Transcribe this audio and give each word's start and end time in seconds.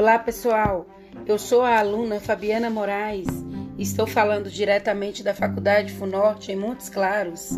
Olá, 0.00 0.18
pessoal. 0.18 0.86
Eu 1.26 1.38
sou 1.38 1.60
a 1.60 1.78
aluna 1.78 2.18
Fabiana 2.20 2.70
Moraes 2.70 3.26
e 3.76 3.82
estou 3.82 4.06
falando 4.06 4.48
diretamente 4.48 5.22
da 5.22 5.34
Faculdade 5.34 5.92
Funorte 5.92 6.50
em 6.50 6.56
Montes 6.56 6.88
Claros. 6.88 7.50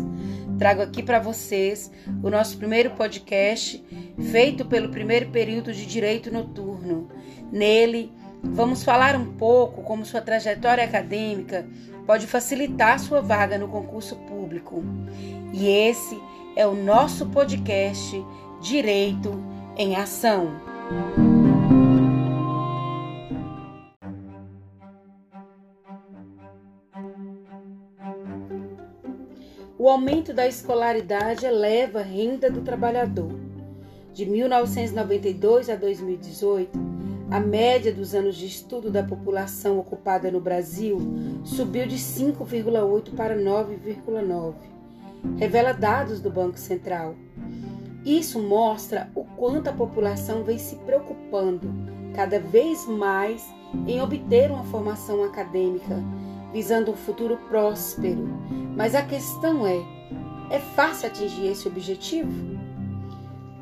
Trago 0.59 0.81
aqui 0.81 1.01
para 1.01 1.21
vocês 1.21 1.89
o 2.21 2.29
nosso 2.29 2.57
primeiro 2.57 2.89
podcast 2.89 3.81
feito 4.29 4.65
pelo 4.65 4.89
primeiro 4.89 5.29
período 5.29 5.71
de 5.71 5.85
Direito 5.85 6.29
Noturno. 6.33 7.07
Nele, 7.49 8.11
vamos 8.43 8.83
falar 8.83 9.15
um 9.15 9.37
pouco 9.37 9.81
como 9.81 10.05
sua 10.05 10.19
trajetória 10.19 10.83
acadêmica 10.83 11.65
pode 12.05 12.27
facilitar 12.27 12.99
sua 12.99 13.21
vaga 13.21 13.57
no 13.57 13.69
concurso 13.69 14.17
público. 14.17 14.83
E 15.53 15.65
esse 15.65 16.21
é 16.57 16.67
o 16.67 16.75
nosso 16.75 17.25
podcast 17.27 18.21
Direito 18.59 19.41
em 19.77 19.95
Ação. 19.95 20.51
O 29.83 29.89
aumento 29.89 30.33
da 30.33 30.47
escolaridade 30.47 31.45
eleva 31.45 31.99
a 31.99 32.03
renda 32.03 32.49
do 32.49 32.61
trabalhador. 32.61 33.37
De 34.13 34.25
1992 34.25 35.69
a 35.69 35.75
2018, 35.75 36.79
a 37.29 37.41
média 37.41 37.91
dos 37.91 38.15
anos 38.15 38.37
de 38.37 38.45
estudo 38.45 38.89
da 38.89 39.03
população 39.03 39.77
ocupada 39.77 40.31
no 40.31 40.39
Brasil 40.39 40.99
subiu 41.43 41.85
de 41.85 41.97
5,8 41.97 43.13
para 43.13 43.35
9,9. 43.35 44.53
Revela 45.35 45.73
dados 45.73 46.21
do 46.21 46.29
Banco 46.31 46.57
Central. 46.57 47.15
Isso 48.05 48.41
mostra 48.41 49.09
o 49.13 49.25
quanto 49.35 49.67
a 49.67 49.73
população 49.73 50.45
vem 50.45 50.59
se 50.59 50.77
preocupando 50.77 51.69
cada 52.15 52.39
vez 52.39 52.87
mais 52.87 53.45
em 53.85 54.01
obter 54.01 54.49
uma 54.49 54.63
formação 54.63 55.25
acadêmica, 55.25 56.01
visando 56.53 56.91
um 56.91 56.95
futuro 56.95 57.37
próspero. 57.49 58.29
Mas 58.77 58.93
a 58.95 59.01
questão 59.01 59.67
é: 59.67 59.83
é 60.49 60.59
fácil 60.59 61.07
atingir 61.07 61.47
esse 61.47 61.67
objetivo? 61.67 62.31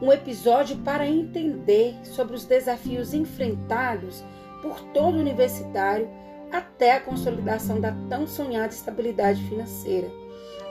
Um 0.01 0.11
episódio 0.11 0.77
para 0.77 1.07
entender 1.07 1.95
sobre 2.03 2.35
os 2.35 2.43
desafios 2.43 3.13
enfrentados 3.13 4.23
por 4.61 4.79
todo 4.93 5.17
universitário 5.17 6.09
até 6.51 6.97
a 6.97 7.01
consolidação 7.01 7.79
da 7.79 7.95
tão 8.09 8.27
sonhada 8.27 8.73
estabilidade 8.73 9.41
financeira, 9.43 10.11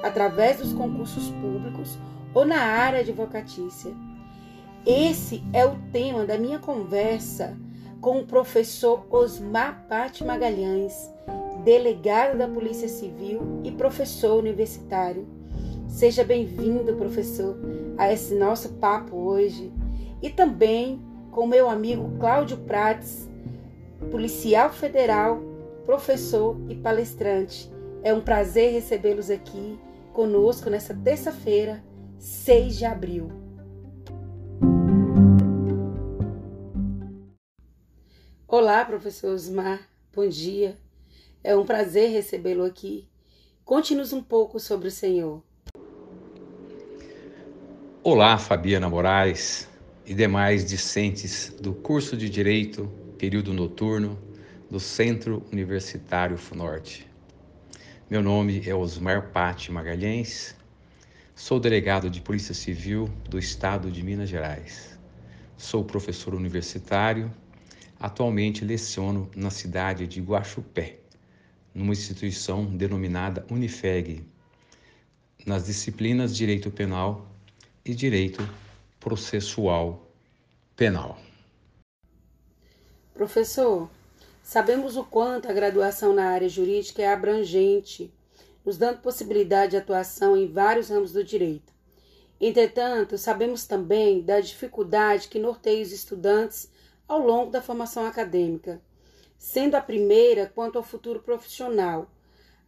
através 0.02 0.58
dos 0.58 0.72
concursos 0.72 1.30
públicos 1.30 1.98
ou 2.34 2.44
na 2.44 2.60
área 2.60 3.00
advocatícia. 3.00 3.92
Esse 4.84 5.42
é 5.52 5.64
o 5.64 5.76
tema 5.92 6.24
da 6.24 6.36
minha 6.36 6.58
conversa 6.58 7.56
com 8.00 8.18
o 8.18 8.26
professor 8.26 9.06
Osmar 9.10 9.84
Patti 9.88 10.24
Magalhães, 10.24 10.94
delegado 11.64 12.38
da 12.38 12.48
Polícia 12.48 12.88
Civil 12.88 13.60
e 13.64 13.70
professor 13.70 14.38
universitário. 14.38 15.26
Seja 15.88 16.24
bem-vindo, 16.24 16.96
professor, 16.96 17.56
a 17.98 18.12
esse 18.12 18.34
nosso 18.34 18.70
papo 18.74 19.16
hoje. 19.16 19.72
E 20.22 20.30
também 20.30 21.00
com 21.30 21.46
meu 21.46 21.68
amigo 21.68 22.16
Cláudio 22.18 22.56
Prates, 22.58 23.28
policial 24.10 24.70
federal, 24.70 25.40
professor 25.84 26.56
e 26.68 26.74
palestrante. 26.74 27.70
É 28.02 28.14
um 28.14 28.20
prazer 28.20 28.72
recebê-los 28.72 29.30
aqui 29.30 29.78
conosco 30.12 30.70
nessa 30.70 30.94
terça-feira, 30.94 31.82
6 32.18 32.78
de 32.78 32.84
abril. 32.84 33.28
Olá, 38.48 38.84
professor 38.84 39.32
Osmar, 39.32 39.80
bom 40.12 40.26
dia. 40.26 40.76
É 41.42 41.56
um 41.56 41.64
prazer 41.64 42.10
recebê-lo 42.10 42.64
aqui. 42.64 43.08
Conte-nos 43.64 44.12
um 44.12 44.22
pouco 44.22 44.58
sobre 44.60 44.88
o 44.88 44.90
Senhor. 44.90 45.42
Olá, 48.02 48.38
Fabiana 48.38 48.88
Moraes 48.88 49.68
e 50.06 50.14
demais 50.14 50.64
discentes 50.64 51.54
do 51.60 51.72
curso 51.72 52.16
de 52.16 52.28
Direito, 52.28 52.90
período 53.18 53.52
noturno, 53.52 54.18
do 54.70 54.80
Centro 54.80 55.42
Universitário 55.52 56.38
FUNORTE. 56.38 57.06
Meu 58.08 58.22
nome 58.22 58.62
é 58.68 58.74
Osmar 58.74 59.30
Patti 59.32 59.72
Magalhães 59.72 60.54
Sou 61.40 61.58
delegado 61.58 62.10
de 62.10 62.20
Polícia 62.20 62.52
Civil 62.52 63.08
do 63.26 63.38
Estado 63.38 63.90
de 63.90 64.02
Minas 64.02 64.28
Gerais. 64.28 64.98
Sou 65.56 65.82
professor 65.82 66.34
universitário. 66.34 67.32
Atualmente 67.98 68.62
leciono 68.62 69.30
na 69.34 69.48
cidade 69.48 70.06
de 70.06 70.20
Guaxupé, 70.20 70.99
numa 71.74 71.92
instituição 71.92 72.64
denominada 72.64 73.46
Unifeg, 73.50 74.24
nas 75.46 75.66
disciplinas 75.66 76.36
Direito 76.36 76.70
Penal 76.70 77.26
e 77.84 77.94
Direito 77.94 78.46
Processual 78.98 80.06
Penal. 80.76 81.18
Professor, 83.14 83.90
sabemos 84.42 84.96
o 84.96 85.04
quanto 85.04 85.48
a 85.48 85.52
graduação 85.52 86.14
na 86.14 86.26
área 86.26 86.48
jurídica 86.48 87.02
é 87.02 87.12
abrangente 87.12 88.12
nos 88.64 88.76
dando 88.76 89.00
possibilidade 89.00 89.72
de 89.72 89.76
atuação 89.76 90.36
em 90.36 90.46
vários 90.46 90.90
ramos 90.90 91.12
do 91.12 91.24
direito. 91.24 91.72
Entretanto, 92.40 93.18
sabemos 93.18 93.66
também 93.66 94.22
da 94.22 94.40
dificuldade 94.40 95.28
que 95.28 95.38
norteia 95.38 95.82
os 95.82 95.92
estudantes 95.92 96.70
ao 97.06 97.18
longo 97.18 97.50
da 97.50 97.60
formação 97.60 98.06
acadêmica, 98.06 98.80
sendo 99.40 99.74
a 99.74 99.80
primeira 99.80 100.52
quanto 100.54 100.76
ao 100.76 100.84
futuro 100.84 101.20
profissional, 101.20 102.10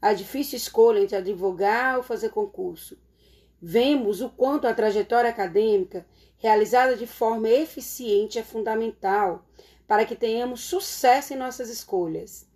a 0.00 0.15
difícil 0.15 0.56
escolha 0.56 1.00
entre 1.00 1.15
advogar 1.15 1.99
ou 1.99 2.03
fazer 2.03 2.31
concurso. 2.31 2.97
Vemos 3.60 4.22
o 4.22 4.31
quanto 4.31 4.66
a 4.66 4.72
trajetória 4.72 5.28
acadêmica, 5.28 6.06
realizada 6.38 6.97
de 6.97 7.06
forma 7.06 7.47
eficiente, 7.50 8.38
é 8.38 8.43
fundamental 8.43 9.44
para 9.87 10.06
que 10.06 10.16
tenhamos 10.16 10.62
sucesso 10.62 11.34
em 11.34 11.37
nossas 11.37 11.69
escolhas. 11.69 12.49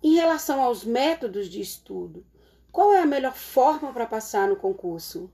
Em 0.00 0.14
relação 0.14 0.62
aos 0.62 0.84
métodos 0.84 1.48
de 1.48 1.60
estudo, 1.60 2.24
qual 2.70 2.92
é 2.92 3.00
a 3.00 3.06
melhor 3.06 3.34
forma 3.34 3.92
para 3.92 4.06
passar 4.06 4.46
no 4.46 4.54
concurso? 4.54 5.28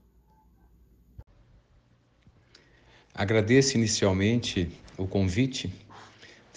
Agradeço 3.13 3.77
inicialmente 3.77 4.71
o 4.97 5.07
convite 5.07 5.84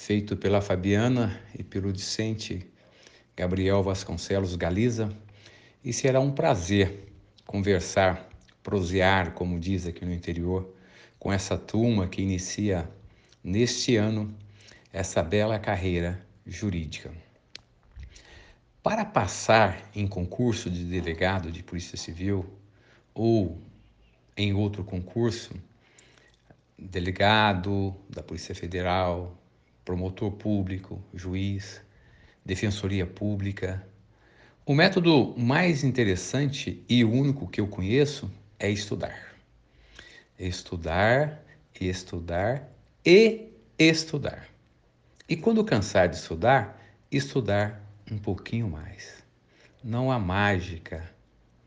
feito 0.08 0.38
pela 0.38 0.62
Fabiana 0.62 1.38
e 1.54 1.62
pelo 1.62 1.92
discente 1.92 2.66
Gabriel 3.36 3.82
Vasconcelos 3.82 4.56
Galiza 4.56 5.14
e 5.84 5.92
será 5.92 6.18
um 6.18 6.32
prazer 6.32 7.12
conversar, 7.44 8.26
prosear, 8.62 9.34
como 9.34 9.60
diz 9.60 9.86
aqui 9.86 10.06
no 10.06 10.14
interior, 10.14 10.74
com 11.18 11.30
essa 11.30 11.58
turma 11.58 12.08
que 12.08 12.22
inicia 12.22 12.90
neste 13.44 13.96
ano 13.96 14.34
essa 14.94 15.22
bela 15.22 15.58
carreira 15.58 16.18
jurídica. 16.46 17.12
Para 18.82 19.04
passar 19.04 19.90
em 19.94 20.08
concurso 20.08 20.70
de 20.70 20.84
delegado 20.84 21.52
de 21.52 21.62
Polícia 21.62 21.98
Civil 21.98 22.46
ou 23.12 23.60
em 24.34 24.54
outro 24.54 24.82
concurso, 24.82 25.52
delegado 26.78 27.94
da 28.08 28.22
Polícia 28.22 28.54
Federal, 28.54 29.38
promotor 29.88 30.32
público, 30.32 31.02
juiz, 31.14 31.80
defensoria 32.44 33.06
pública, 33.06 33.82
o 34.66 34.74
método 34.74 35.34
mais 35.34 35.82
interessante 35.82 36.84
e 36.86 37.02
único 37.02 37.48
que 37.48 37.58
eu 37.58 37.66
conheço 37.66 38.30
é 38.58 38.68
estudar. 38.68 39.34
Estudar, 40.38 41.42
estudar 41.80 42.68
e 43.02 43.48
estudar. 43.78 44.46
E 45.26 45.34
quando 45.34 45.64
cansar 45.64 46.06
de 46.06 46.16
estudar, 46.16 46.78
estudar 47.10 47.82
um 48.12 48.18
pouquinho 48.18 48.68
mais. 48.68 49.24
Não 49.82 50.12
há 50.12 50.18
mágica, 50.18 51.10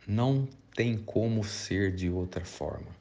não 0.08 0.48
tem 0.76 0.96
como 0.96 1.44
ser 1.44 1.96
de 1.96 2.08
outra 2.08 2.46
forma. 2.46 2.96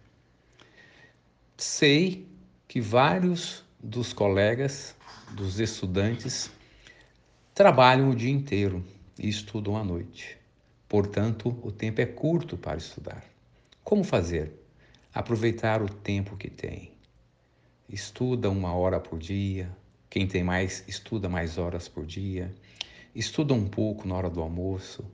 Sei 1.59 2.27
que 2.67 2.81
vários 2.81 3.69
dos 3.83 4.13
colegas, 4.13 4.95
dos 5.33 5.59
estudantes, 5.59 6.51
trabalham 7.55 8.11
o 8.11 8.15
dia 8.15 8.31
inteiro 8.31 8.85
e 9.19 9.29
estudam 9.29 9.77
à 9.77 9.85
noite. 9.85 10.37
Portanto, 10.89 11.59
o 11.63 11.71
tempo 11.71 12.01
é 12.01 12.07
curto 12.07 12.57
para 12.57 12.79
estudar. 12.79 13.25
Como 13.83 14.05
fazer? 14.05 14.53
Aproveitar 15.13 15.83
o 15.83 15.89
tempo 15.89 16.37
que 16.37 16.51
tem. 16.51 16.93
Estuda 17.89 18.51
uma 18.51 18.75
hora 18.75 19.01
por 19.01 19.19
dia. 19.19 19.71
Quem 20.09 20.27
tem 20.27 20.43
mais, 20.43 20.85
estuda 20.87 21.29
mais 21.29 21.59
horas 21.59 21.89
por 21.89 22.05
dia 22.05 22.55
estuda 23.15 23.55
um 23.55 23.67
pouco 23.67 24.07
na 24.07 24.15
hora 24.15 24.31
do 24.31 24.41
almoço, 24.41 25.05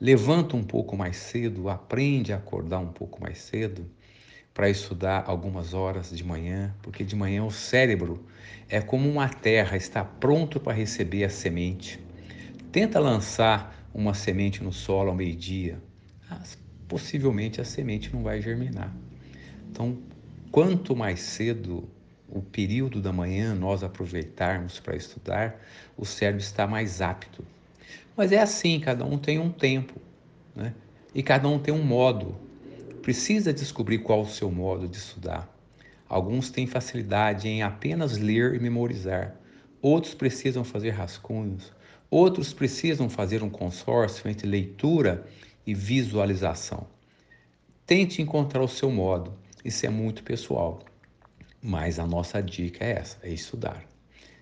levanta 0.00 0.56
um 0.56 0.64
pouco 0.64 0.96
mais 0.96 1.16
cedo, 1.16 1.68
aprende 1.68 2.32
a 2.32 2.36
acordar 2.36 2.78
um 2.78 2.92
pouco 2.92 3.20
mais 3.20 3.38
cedo, 3.38 3.88
para 4.54 4.70
estudar 4.70 5.24
algumas 5.26 5.74
horas 5.74 6.10
de 6.10 6.22
manhã, 6.22 6.72
porque 6.80 7.02
de 7.02 7.16
manhã 7.16 7.44
o 7.44 7.50
cérebro 7.50 8.24
é 8.68 8.80
como 8.80 9.10
uma 9.10 9.28
terra, 9.28 9.76
está 9.76 10.04
pronto 10.04 10.60
para 10.60 10.72
receber 10.72 11.24
a 11.24 11.28
semente. 11.28 11.98
Tenta 12.70 13.00
lançar 13.00 13.76
uma 13.92 14.14
semente 14.14 14.62
no 14.62 14.72
solo 14.72 15.10
ao 15.10 15.16
meio-dia, 15.16 15.82
possivelmente 16.86 17.60
a 17.60 17.64
semente 17.64 18.12
não 18.14 18.22
vai 18.22 18.40
germinar. 18.40 18.94
Então, 19.70 19.98
quanto 20.52 20.94
mais 20.94 21.20
cedo 21.20 21.88
o 22.28 22.40
período 22.40 23.02
da 23.02 23.12
manhã 23.12 23.54
nós 23.54 23.82
aproveitarmos 23.82 24.78
para 24.78 24.96
estudar, 24.96 25.60
o 25.96 26.04
cérebro 26.04 26.40
está 26.40 26.66
mais 26.66 27.00
apto. 27.02 27.44
Mas 28.16 28.30
é 28.30 28.40
assim, 28.40 28.78
cada 28.78 29.04
um 29.04 29.18
tem 29.18 29.38
um 29.38 29.50
tempo, 29.50 30.00
né? 30.54 30.72
E 31.12 31.22
cada 31.22 31.48
um 31.48 31.58
tem 31.58 31.74
um 31.74 31.82
modo 31.82 32.43
precisa 33.04 33.52
descobrir 33.52 33.98
qual 33.98 34.22
o 34.22 34.26
seu 34.26 34.50
modo 34.50 34.88
de 34.88 34.96
estudar. 34.96 35.46
Alguns 36.08 36.48
têm 36.48 36.66
facilidade 36.66 37.46
em 37.46 37.62
apenas 37.62 38.16
ler 38.16 38.54
e 38.54 38.58
memorizar, 38.58 39.36
outros 39.82 40.14
precisam 40.14 40.64
fazer 40.64 40.88
rascunhos, 40.88 41.70
outros 42.10 42.54
precisam 42.54 43.10
fazer 43.10 43.42
um 43.42 43.50
consórcio 43.50 44.26
entre 44.26 44.48
leitura 44.48 45.26
e 45.66 45.74
visualização. 45.74 46.86
Tente 47.86 48.22
encontrar 48.22 48.62
o 48.62 48.68
seu 48.68 48.90
modo, 48.90 49.34
isso 49.62 49.84
é 49.84 49.90
muito 49.90 50.22
pessoal. 50.22 50.82
Mas 51.62 51.98
a 51.98 52.06
nossa 52.06 52.42
dica 52.42 52.86
é 52.86 52.92
essa: 52.92 53.18
é 53.22 53.28
estudar. 53.28 53.84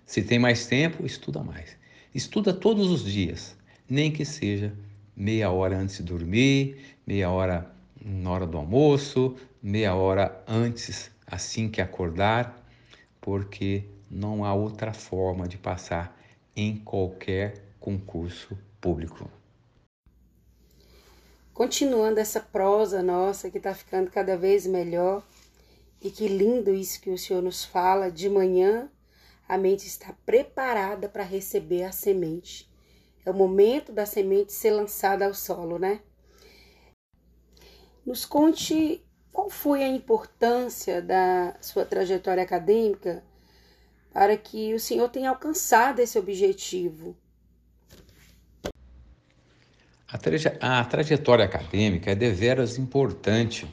Se 0.05 0.21
tem 0.21 0.39
mais 0.39 0.67
tempo, 0.67 1.05
estuda 1.05 1.43
mais. 1.43 1.75
Estuda 2.15 2.53
todos 2.53 2.89
os 2.89 3.03
dias, 3.03 3.57
nem 3.89 4.09
que 4.09 4.23
seja 4.23 4.71
meia 5.13 5.51
hora 5.51 5.77
antes 5.77 5.97
de 5.97 6.03
dormir, 6.03 6.77
meia 7.05 7.29
hora 7.29 7.72
na 8.03 8.31
hora 8.31 8.45
do 8.45 8.57
almoço, 8.57 9.35
meia 9.61 9.95
hora 9.95 10.43
antes, 10.47 11.09
assim 11.25 11.69
que 11.69 11.81
acordar, 11.81 12.63
porque 13.21 13.85
não 14.09 14.43
há 14.43 14.53
outra 14.53 14.93
forma 14.93 15.47
de 15.47 15.57
passar 15.57 16.19
em 16.55 16.77
qualquer 16.77 17.63
concurso 17.79 18.57
público. 18.79 19.29
Continuando 21.53 22.19
essa 22.19 22.39
prosa 22.39 23.01
nossa 23.01 23.49
que 23.49 23.57
está 23.57 23.73
ficando 23.73 24.11
cada 24.11 24.35
vez 24.35 24.65
melhor, 24.65 25.23
e 26.01 26.11
que 26.11 26.27
lindo 26.27 26.73
isso 26.73 26.99
que 26.99 27.09
o 27.09 27.17
Senhor 27.17 27.41
nos 27.41 27.63
fala, 27.63 28.11
de 28.11 28.29
manhã 28.29 28.89
a 29.47 29.57
mente 29.57 29.87
está 29.87 30.13
preparada 30.25 31.07
para 31.07 31.23
receber 31.23 31.83
a 31.83 31.91
semente. 31.91 32.69
É 33.25 33.31
o 33.31 33.33
momento 33.33 33.91
da 33.91 34.05
semente 34.05 34.51
ser 34.51 34.71
lançada 34.71 35.25
ao 35.25 35.33
solo, 35.33 35.79
né? 35.79 36.01
Nos 38.05 38.25
conte 38.25 39.01
qual 39.31 39.49
foi 39.49 39.83
a 39.83 39.87
importância 39.87 41.01
da 41.01 41.55
sua 41.61 41.85
trajetória 41.85 42.43
acadêmica 42.43 43.23
para 44.13 44.37
que 44.37 44.73
o 44.73 44.79
senhor 44.79 45.09
tenha 45.09 45.29
alcançado 45.29 45.99
esse 45.99 46.19
objetivo. 46.19 47.15
A, 50.07 50.17
traje 50.17 50.47
a 50.59 50.85
trajetória 50.85 51.43
acadêmica 51.43 52.11
é 52.11 52.15
deveras 52.15 52.77
importante 52.77 53.67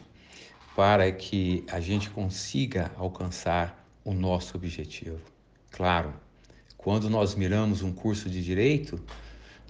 para 0.75 1.13
que 1.13 1.63
a 1.71 1.81
gente 1.81 2.09
consiga 2.09 2.91
alcançar 2.97 3.87
o 4.03 4.15
nosso 4.15 4.57
objetivo. 4.57 5.21
Claro, 5.71 6.15
quando 6.79 7.11
nós 7.11 7.35
miramos 7.35 7.83
um 7.83 7.93
curso 7.93 8.31
de 8.31 8.43
direito, 8.43 8.99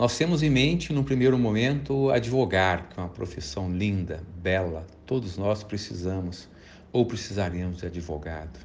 nós 0.00 0.16
temos 0.16 0.42
em 0.42 0.48
mente, 0.48 0.94
no 0.94 1.04
primeiro 1.04 1.38
momento, 1.38 2.08
advogar, 2.08 2.88
que 2.88 2.98
é 2.98 3.02
uma 3.02 3.10
profissão 3.10 3.70
linda, 3.70 4.24
bela, 4.38 4.86
todos 5.04 5.36
nós 5.36 5.62
precisamos 5.62 6.48
ou 6.90 7.04
precisaremos 7.04 7.80
de 7.80 7.86
advogado. 7.86 8.58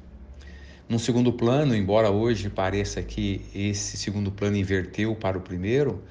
Num 0.88 0.98
segundo 0.98 1.30
plano, 1.30 1.76
embora 1.76 2.10
hoje 2.10 2.48
pareça 2.48 3.02
que 3.02 3.44
esse 3.54 3.98
segundo 3.98 4.32
plano 4.32 4.56
inverteu 4.56 5.14
para 5.14 5.36
o 5.36 5.42
primeiro, 5.42 6.02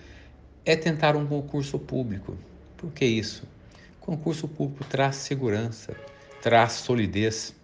é 0.64 0.76
tentar 0.76 1.16
um 1.16 1.26
concurso 1.26 1.80
público. 1.80 2.38
Por 2.78 2.92
que 2.92 3.04
isso? 3.04 3.48
Concurso 4.00 4.48
público 4.48 4.84
traz 4.84 5.16
segurança, 5.16 5.96
traz 6.40 6.74
solidez. 6.74 7.56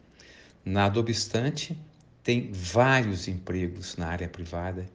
Nada 0.66 1.00
obstante, 1.00 1.78
tem 2.24 2.50
vários 2.52 3.28
empregos 3.28 3.98
na 3.98 4.08
área 4.08 4.28
privada 4.28 4.88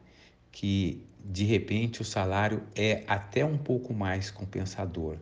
que 0.51 1.07
de 1.29 1.45
repente 1.45 2.01
o 2.01 2.05
salário 2.05 2.63
é 2.75 3.03
até 3.07 3.45
um 3.45 3.59
pouco 3.59 3.93
mais 3.93 4.31
compensador. 4.31 5.17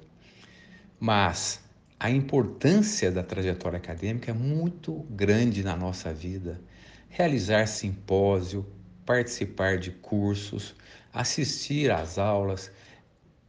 Mas 1.01 1.61
a 1.99 2.11
importância 2.11 3.11
da 3.11 3.23
trajetória 3.23 3.79
acadêmica 3.79 4.31
é 4.31 4.35
muito 4.35 5.07
grande 5.11 5.63
na 5.63 5.77
nossa 5.77 6.13
vida. 6.13 6.61
Realizar 7.09 7.67
simpósio, 7.67 8.67
participar 9.07 9.79
de 9.79 9.93
cursos, 9.93 10.75
assistir 11.13 11.91
às 11.91 12.19
aulas, 12.19 12.71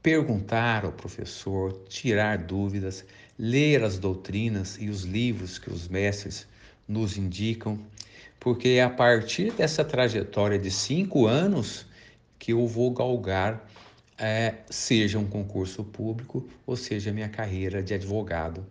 perguntar 0.02 0.86
ao 0.86 0.92
professor, 0.92 1.74
tirar 1.90 2.38
dúvidas, 2.38 3.04
ler 3.38 3.84
as 3.84 3.98
doutrinas 4.00 4.78
e 4.80 4.88
os 4.90 5.04
livros 5.04 5.60
que 5.60 5.70
os 5.70 5.88
mestres 5.88 6.48
nos 6.88 7.18
indicam, 7.18 7.80
porque 8.40 8.80
a 8.80 8.90
partir 8.90 9.52
dessa 9.52 9.84
trajetória 9.84 10.60
de 10.60 10.72
cinco 10.72 11.26
anos 11.26 11.86
que 12.46 12.52
eu 12.52 12.68
vou 12.68 12.92
galgar, 12.92 13.68
é, 14.20 14.58
seja 14.70 15.18
um 15.18 15.28
concurso 15.28 15.84
público 15.84 16.48
ou 16.64 16.76
seja 16.76 17.12
minha 17.12 17.28
carreira 17.28 17.82
de 17.82 17.92
advogado 17.92 18.64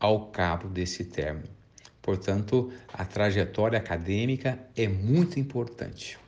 ao 0.00 0.28
cabo 0.30 0.66
desse 0.66 1.04
término. 1.04 1.54
Portanto, 2.00 2.72
a 2.90 3.04
trajetória 3.04 3.78
acadêmica 3.78 4.58
é 4.74 4.88
muito 4.88 5.38
importante. 5.38 6.18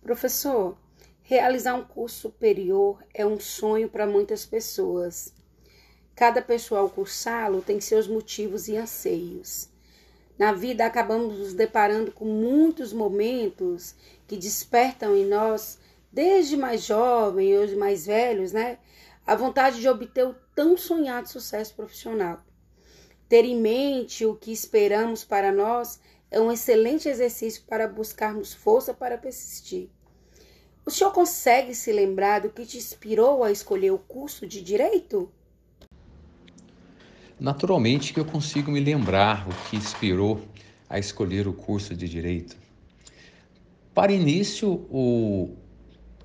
Professor, 0.00 0.78
realizar 1.24 1.74
um 1.74 1.82
curso 1.82 2.20
superior 2.20 3.02
é 3.12 3.26
um 3.26 3.40
sonho 3.40 3.88
para 3.88 4.06
muitas 4.06 4.46
pessoas. 4.46 5.34
Cada 6.14 6.40
pessoa 6.40 6.80
ao 6.80 6.90
cursá-lo 6.90 7.60
tem 7.60 7.80
seus 7.80 8.06
motivos 8.06 8.68
e 8.68 8.76
anseios. 8.76 9.74
Na 10.38 10.52
vida 10.52 10.84
acabamos 10.84 11.38
nos 11.38 11.54
deparando 11.54 12.10
com 12.10 12.24
muitos 12.24 12.92
momentos 12.92 13.94
que 14.26 14.36
despertam 14.36 15.16
em 15.16 15.26
nós, 15.26 15.78
desde 16.12 16.56
mais 16.56 16.82
jovens 16.84 17.72
ou 17.72 17.78
mais 17.78 18.06
velhos, 18.06 18.52
né, 18.52 18.78
a 19.26 19.34
vontade 19.34 19.80
de 19.80 19.88
obter 19.88 20.26
o 20.26 20.34
tão 20.54 20.76
sonhado 20.76 21.28
sucesso 21.28 21.74
profissional. 21.74 22.42
Ter 23.28 23.44
em 23.44 23.58
mente 23.58 24.24
o 24.24 24.34
que 24.34 24.52
esperamos 24.52 25.24
para 25.24 25.50
nós 25.50 25.98
é 26.30 26.40
um 26.40 26.52
excelente 26.52 27.08
exercício 27.08 27.62
para 27.66 27.88
buscarmos 27.88 28.52
força 28.52 28.92
para 28.92 29.16
persistir. 29.16 29.88
O 30.84 30.90
senhor 30.90 31.12
consegue 31.12 31.74
se 31.74 31.90
lembrar 31.92 32.42
do 32.42 32.50
que 32.50 32.66
te 32.66 32.76
inspirou 32.76 33.42
a 33.42 33.50
escolher 33.50 33.90
o 33.90 33.98
curso 33.98 34.46
de 34.46 34.60
direito? 34.60 35.32
Naturalmente 37.40 38.12
que 38.12 38.20
eu 38.20 38.24
consigo 38.24 38.70
me 38.70 38.80
lembrar 38.80 39.48
o 39.48 39.70
que 39.70 39.76
inspirou 39.76 40.42
a 40.88 40.98
escolher 40.98 41.48
o 41.48 41.54
curso 41.54 41.94
de 41.94 42.08
direito. 42.08 42.63
Para 43.94 44.12
início, 44.12 44.88
o... 44.90 45.54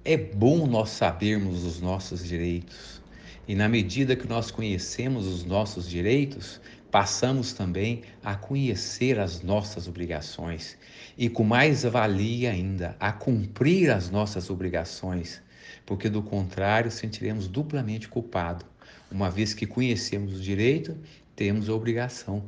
é 0.03 0.17
bom 0.17 0.65
nós 0.65 0.89
sabermos 0.89 1.63
os 1.63 1.79
nossos 1.79 2.25
direitos. 2.25 2.99
E 3.47 3.53
na 3.53 3.69
medida 3.69 4.15
que 4.15 4.27
nós 4.27 4.49
conhecemos 4.49 5.27
os 5.27 5.45
nossos 5.45 5.87
direitos, 5.87 6.59
passamos 6.89 7.53
também 7.53 8.01
a 8.23 8.35
conhecer 8.35 9.19
as 9.19 9.43
nossas 9.43 9.87
obrigações 9.87 10.79
e, 11.15 11.29
com 11.29 11.43
mais 11.43 11.83
valia 11.83 12.49
ainda, 12.49 12.97
a 12.99 13.11
cumprir 13.11 13.91
as 13.91 14.09
nossas 14.09 14.49
obrigações, 14.49 15.39
porque 15.85 16.09
do 16.09 16.23
contrário 16.23 16.89
sentiremos 16.89 17.47
duplamente 17.47 18.07
culpado 18.07 18.65
uma 19.11 19.29
vez 19.29 19.53
que 19.53 19.67
conhecemos 19.67 20.39
o 20.39 20.41
direito, 20.41 20.97
temos 21.35 21.69
a 21.69 21.73
obrigação 21.75 22.45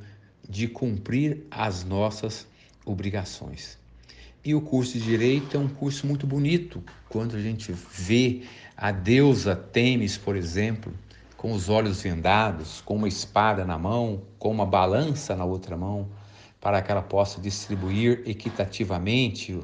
de 0.49 0.67
cumprir 0.67 1.45
as 1.51 1.83
nossas 1.83 2.47
obrigações. 2.83 3.80
E 4.43 4.55
o 4.55 4.61
curso 4.61 4.93
de 4.93 5.03
direito 5.03 5.55
é 5.55 5.59
um 5.59 5.67
curso 5.67 6.07
muito 6.07 6.25
bonito. 6.25 6.83
Quando 7.07 7.35
a 7.35 7.39
gente 7.39 7.71
vê 7.71 8.41
a 8.75 8.91
deusa 8.91 9.55
Temis, 9.55 10.17
por 10.17 10.35
exemplo, 10.35 10.91
com 11.37 11.51
os 11.51 11.69
olhos 11.69 12.01
vendados, 12.01 12.81
com 12.81 12.95
uma 12.95 13.07
espada 13.07 13.63
na 13.63 13.77
mão, 13.77 14.23
com 14.39 14.49
uma 14.49 14.65
balança 14.65 15.35
na 15.35 15.45
outra 15.45 15.77
mão, 15.77 16.09
para 16.59 16.81
que 16.81 16.91
ela 16.91 17.03
possa 17.03 17.39
distribuir 17.39 18.23
equitativamente 18.25 19.59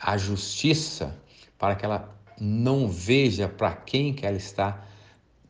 a 0.00 0.16
justiça, 0.16 1.14
para 1.58 1.74
que 1.74 1.84
ela 1.84 2.14
não 2.40 2.88
veja 2.88 3.46
para 3.46 3.72
quem 3.72 4.14
que 4.14 4.24
ela 4.24 4.36
está 4.36 4.86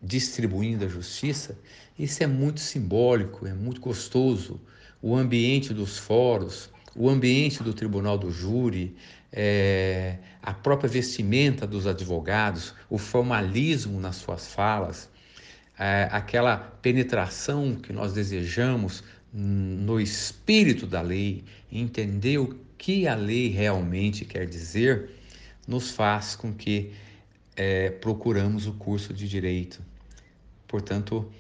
distribuindo 0.03 0.85
a 0.85 0.89
justiça, 0.89 1.59
isso 1.99 2.23
é 2.23 2.27
muito 2.27 2.61
simbólico, 2.61 3.47
é 3.47 3.55
muito 3.55 3.81
gostoso. 3.81 4.61
O 5.03 5.17
ambiente 5.17 5.75
dos 5.75 5.99
fóruns, 5.99 6.71
o 6.95 7.09
ambiente 7.09 7.63
do 7.63 7.73
tribunal 7.73 8.17
do 8.17 8.31
júri, 8.31 8.97
é, 9.33 10.19
a 10.43 10.53
própria 10.55 10.89
vestimenta 10.89 11.67
dos 11.67 11.87
advogados, 11.87 12.75
o 12.89 12.99
formalismo 12.99 14.01
nas 14.01 14.17
suas 14.17 14.53
falas, 14.53 15.09
é, 15.79 16.09
aquela 16.11 16.57
penetração 16.57 17.75
que 17.77 17.93
nós 17.93 18.13
desejamos 18.13 19.05
no 19.33 20.01
espírito 20.01 20.87
da 20.87 21.03
lei, 21.03 21.45
entender 21.71 22.39
o 22.39 22.59
que 22.79 23.07
a 23.07 23.15
lei 23.15 23.49
realmente 23.49 24.25
quer 24.25 24.47
dizer, 24.47 25.11
nos 25.67 25.91
faz 25.91 26.35
com 26.35 26.53
que 26.53 26.93
é, 27.55 27.91
procuramos 27.91 28.67
o 28.67 28.73
curso 28.73 29.13
de 29.13 29.29
direito. 29.29 29.83
Portanto, 30.67 31.31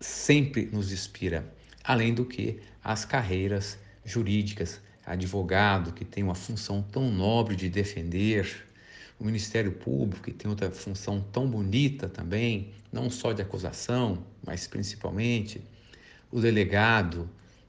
sempre 0.00 0.68
nos 0.72 0.92
inspira, 0.92 1.46
além 1.84 2.12
do 2.12 2.24
que 2.24 2.60
as 2.82 3.04
carreiras 3.04 3.78
jurídicas, 4.04 4.80
advogado 5.04 5.92
que 5.92 6.04
tem 6.04 6.22
uma 6.22 6.34
função 6.34 6.82
tão 6.82 7.10
nobre 7.10 7.56
de 7.56 7.68
defender, 7.68 8.66
o 9.18 9.24
Ministério 9.24 9.72
Público 9.72 10.24
que 10.24 10.32
tem 10.32 10.50
outra 10.50 10.70
função 10.70 11.20
tão 11.32 11.48
bonita 11.48 12.08
também, 12.08 12.72
não 12.92 13.08
só 13.08 13.32
de 13.32 13.42
acusação, 13.42 14.24
mas 14.44 14.66
principalmente 14.66 15.60
o 16.30 16.40
delegado 16.40 17.28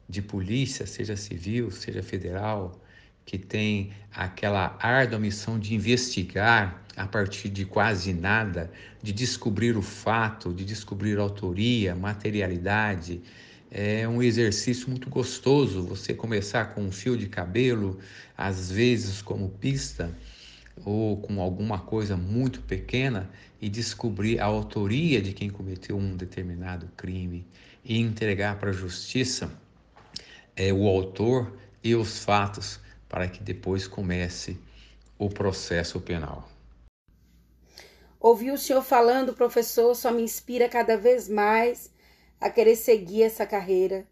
de 0.09 0.21
polícia, 0.21 0.85
seja 0.85 1.15
civil, 1.15 1.71
seja 1.71 2.01
federal, 2.01 2.79
que 3.25 3.37
tem 3.37 3.91
aquela 4.11 4.77
árdua 4.81 5.19
missão 5.19 5.57
de 5.57 5.73
investigar 5.73 6.83
a 6.95 7.07
partir 7.07 7.49
de 7.49 7.65
quase 7.65 8.13
nada, 8.13 8.71
de 9.01 9.11
descobrir 9.11 9.77
o 9.77 9.81
fato, 9.81 10.53
de 10.53 10.65
descobrir 10.65 11.17
autoria, 11.17 11.95
materialidade. 11.95 13.21
É 13.75 14.07
um 14.07 14.21
exercício 14.21 14.87
muito 14.87 15.09
gostoso 15.09 15.81
você 15.81 16.13
começar 16.13 16.75
com 16.75 16.83
um 16.83 16.91
fio 16.91 17.17
de 17.17 17.27
cabelo, 17.27 17.97
às 18.37 18.71
vezes 18.71 19.19
como 19.19 19.49
pista, 19.49 20.15
ou 20.85 21.17
com 21.17 21.41
alguma 21.41 21.79
coisa 21.79 22.15
muito 22.15 22.61
pequena 22.61 23.27
e 23.59 23.67
descobrir 23.67 24.39
a 24.39 24.45
autoria 24.45 25.19
de 25.19 25.33
quem 25.33 25.49
cometeu 25.49 25.97
um 25.97 26.15
determinado 26.15 26.87
crime 26.95 27.47
e 27.83 27.97
entregar 27.97 28.59
para 28.59 28.69
a 28.69 28.73
justiça 28.73 29.51
é, 30.55 30.71
o 30.71 30.87
autor 30.87 31.57
e 31.83 31.95
os 31.95 32.23
fatos 32.23 32.79
para 33.09 33.27
que 33.27 33.41
depois 33.41 33.87
comece 33.87 34.55
o 35.17 35.31
processo 35.31 35.99
penal. 35.99 36.47
Ouvir 38.19 38.51
o 38.51 38.57
senhor 38.57 38.83
falando, 38.83 39.33
professor, 39.33 39.95
só 39.95 40.11
me 40.11 40.21
inspira 40.21 40.69
cada 40.69 40.95
vez 40.95 41.27
mais 41.27 41.91
a 42.43 42.49
querer 42.49 42.75
seguir 42.75 43.23
essa 43.23 43.45
carreira. 43.45 44.05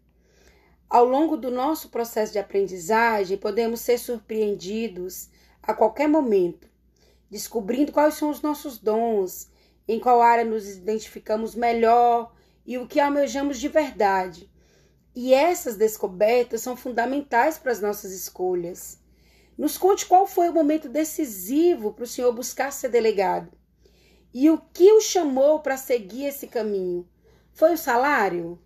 Ao 0.88 1.04
longo 1.04 1.36
do 1.36 1.50
nosso 1.50 1.90
processo 1.90 2.32
de 2.32 2.38
aprendizagem, 2.38 3.36
podemos 3.36 3.80
ser 3.80 3.98
surpreendidos 3.98 5.28
a 5.62 5.74
qualquer 5.74 6.08
momento, 6.08 6.66
descobrindo 7.30 7.92
quais 7.92 8.14
são 8.14 8.30
os 8.30 8.40
nossos 8.40 8.78
dons, 8.78 9.50
em 9.86 10.00
qual 10.00 10.22
área 10.22 10.46
nos 10.46 10.66
identificamos 10.66 11.54
melhor 11.54 12.34
e 12.64 12.78
o 12.78 12.86
que 12.86 12.98
almejamos 12.98 13.60
de 13.60 13.68
verdade. 13.68 14.50
E 15.14 15.34
essas 15.34 15.76
descobertas 15.76 16.62
são 16.62 16.74
fundamentais 16.74 17.58
para 17.58 17.70
as 17.70 17.82
nossas 17.82 18.12
escolhas. 18.12 18.98
Nos 19.58 19.76
conte 19.76 20.06
qual 20.06 20.26
foi 20.26 20.48
o 20.48 20.54
momento 20.54 20.88
decisivo 20.88 21.92
para 21.92 22.04
o 22.04 22.08
senhor 22.08 22.32
buscar 22.32 22.72
ser 22.72 22.88
delegado 22.88 23.52
e 24.32 24.48
o 24.48 24.56
que 24.56 24.90
o 24.90 25.02
chamou 25.02 25.60
para 25.60 25.76
seguir 25.76 26.24
esse 26.24 26.46
caminho. 26.46 27.06
Foi 27.54 27.74
o 27.74 27.76
salário? 27.76 28.58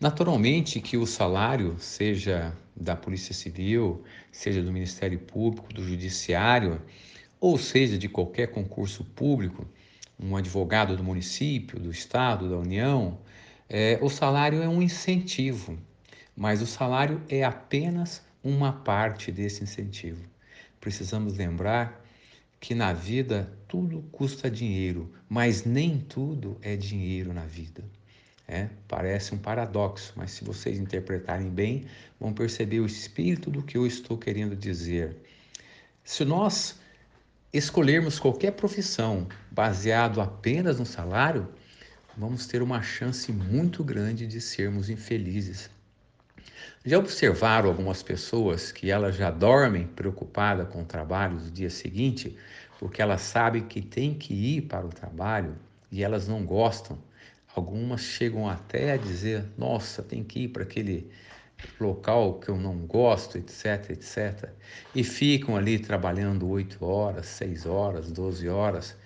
Naturalmente 0.00 0.80
que 0.80 0.96
o 0.96 1.06
salário, 1.06 1.76
seja 1.78 2.56
da 2.74 2.96
Polícia 2.96 3.34
Civil, 3.34 4.02
seja 4.32 4.62
do 4.62 4.72
Ministério 4.72 5.18
Público, 5.18 5.72
do 5.72 5.84
Judiciário, 5.84 6.80
ou 7.38 7.58
seja 7.58 7.98
de 7.98 8.08
qualquer 8.08 8.48
concurso 8.48 9.04
público, 9.04 9.68
um 10.18 10.34
advogado 10.34 10.96
do 10.96 11.04
município, 11.04 11.78
do 11.78 11.90
estado, 11.90 12.48
da 12.48 12.56
União, 12.56 13.18
é, 13.68 13.98
o 14.00 14.08
salário 14.08 14.62
é 14.62 14.68
um 14.68 14.80
incentivo, 14.80 15.78
mas 16.34 16.62
o 16.62 16.66
salário 16.66 17.22
é 17.28 17.44
apenas 17.44 18.22
uma 18.42 18.72
parte 18.72 19.30
desse 19.30 19.62
incentivo. 19.62 20.24
Precisamos 20.80 21.36
lembrar 21.36 22.02
que 22.60 22.74
na 22.74 22.92
vida 22.92 23.50
tudo 23.66 24.02
custa 24.12 24.50
dinheiro, 24.50 25.10
mas 25.28 25.64
nem 25.64 25.98
tudo 25.98 26.58
é 26.60 26.76
dinheiro 26.76 27.32
na 27.32 27.46
vida. 27.46 27.82
É, 28.46 28.68
parece 28.86 29.34
um 29.34 29.38
paradoxo, 29.38 30.12
mas 30.16 30.32
se 30.32 30.44
vocês 30.44 30.78
interpretarem 30.78 31.48
bem, 31.48 31.86
vão 32.18 32.34
perceber 32.34 32.80
o 32.80 32.86
espírito 32.86 33.50
do 33.50 33.62
que 33.62 33.78
eu 33.78 33.86
estou 33.86 34.18
querendo 34.18 34.54
dizer. 34.54 35.16
Se 36.04 36.24
nós 36.24 36.78
escolhermos 37.52 38.18
qualquer 38.18 38.52
profissão 38.52 39.26
baseado 39.50 40.20
apenas 40.20 40.78
no 40.78 40.84
salário, 40.84 41.48
vamos 42.16 42.46
ter 42.46 42.60
uma 42.60 42.82
chance 42.82 43.32
muito 43.32 43.82
grande 43.82 44.26
de 44.26 44.40
sermos 44.40 44.90
infelizes. 44.90 45.70
Já 46.84 46.98
observaram 46.98 47.68
algumas 47.68 48.02
pessoas 48.02 48.72
que 48.72 48.90
elas 48.90 49.16
já 49.16 49.30
dormem 49.30 49.86
preocupadas 49.86 50.68
com 50.68 50.82
o 50.82 50.84
trabalho 50.84 51.38
do 51.38 51.50
dia 51.50 51.70
seguinte, 51.70 52.36
porque 52.78 53.02
elas 53.02 53.20
sabem 53.20 53.62
que 53.62 53.82
tem 53.82 54.14
que 54.14 54.32
ir 54.32 54.62
para 54.62 54.86
o 54.86 54.90
trabalho 54.90 55.56
e 55.92 56.02
elas 56.02 56.26
não 56.26 56.44
gostam 56.44 56.98
Algumas 57.54 58.02
chegam 58.02 58.48
até 58.48 58.92
a 58.92 58.96
dizer: 58.96 59.44
nossa, 59.58 60.02
tem 60.02 60.22
que 60.22 60.44
ir 60.44 60.48
para 60.48 60.62
aquele 60.62 61.10
local 61.80 62.34
que 62.34 62.48
eu 62.48 62.56
não 62.56 62.76
gosto, 62.86 63.36
etc, 63.38 63.90
etc. 63.90 64.50
E 64.94 65.02
ficam 65.02 65.56
ali 65.56 65.78
trabalhando 65.78 66.48
oito 66.48 66.84
horas, 66.84 67.26
seis 67.26 67.66
horas, 67.66 68.10
doze 68.10 68.48
horas. 68.48 68.96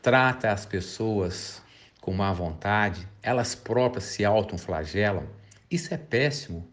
Trata 0.00 0.52
as 0.52 0.64
pessoas 0.64 1.60
com 2.00 2.12
má 2.12 2.32
vontade, 2.32 3.06
elas 3.22 3.54
próprias 3.54 4.04
se 4.04 4.24
auto-flagelam. 4.24 5.26
Isso 5.70 5.92
é 5.92 5.96
péssimo. 5.96 6.68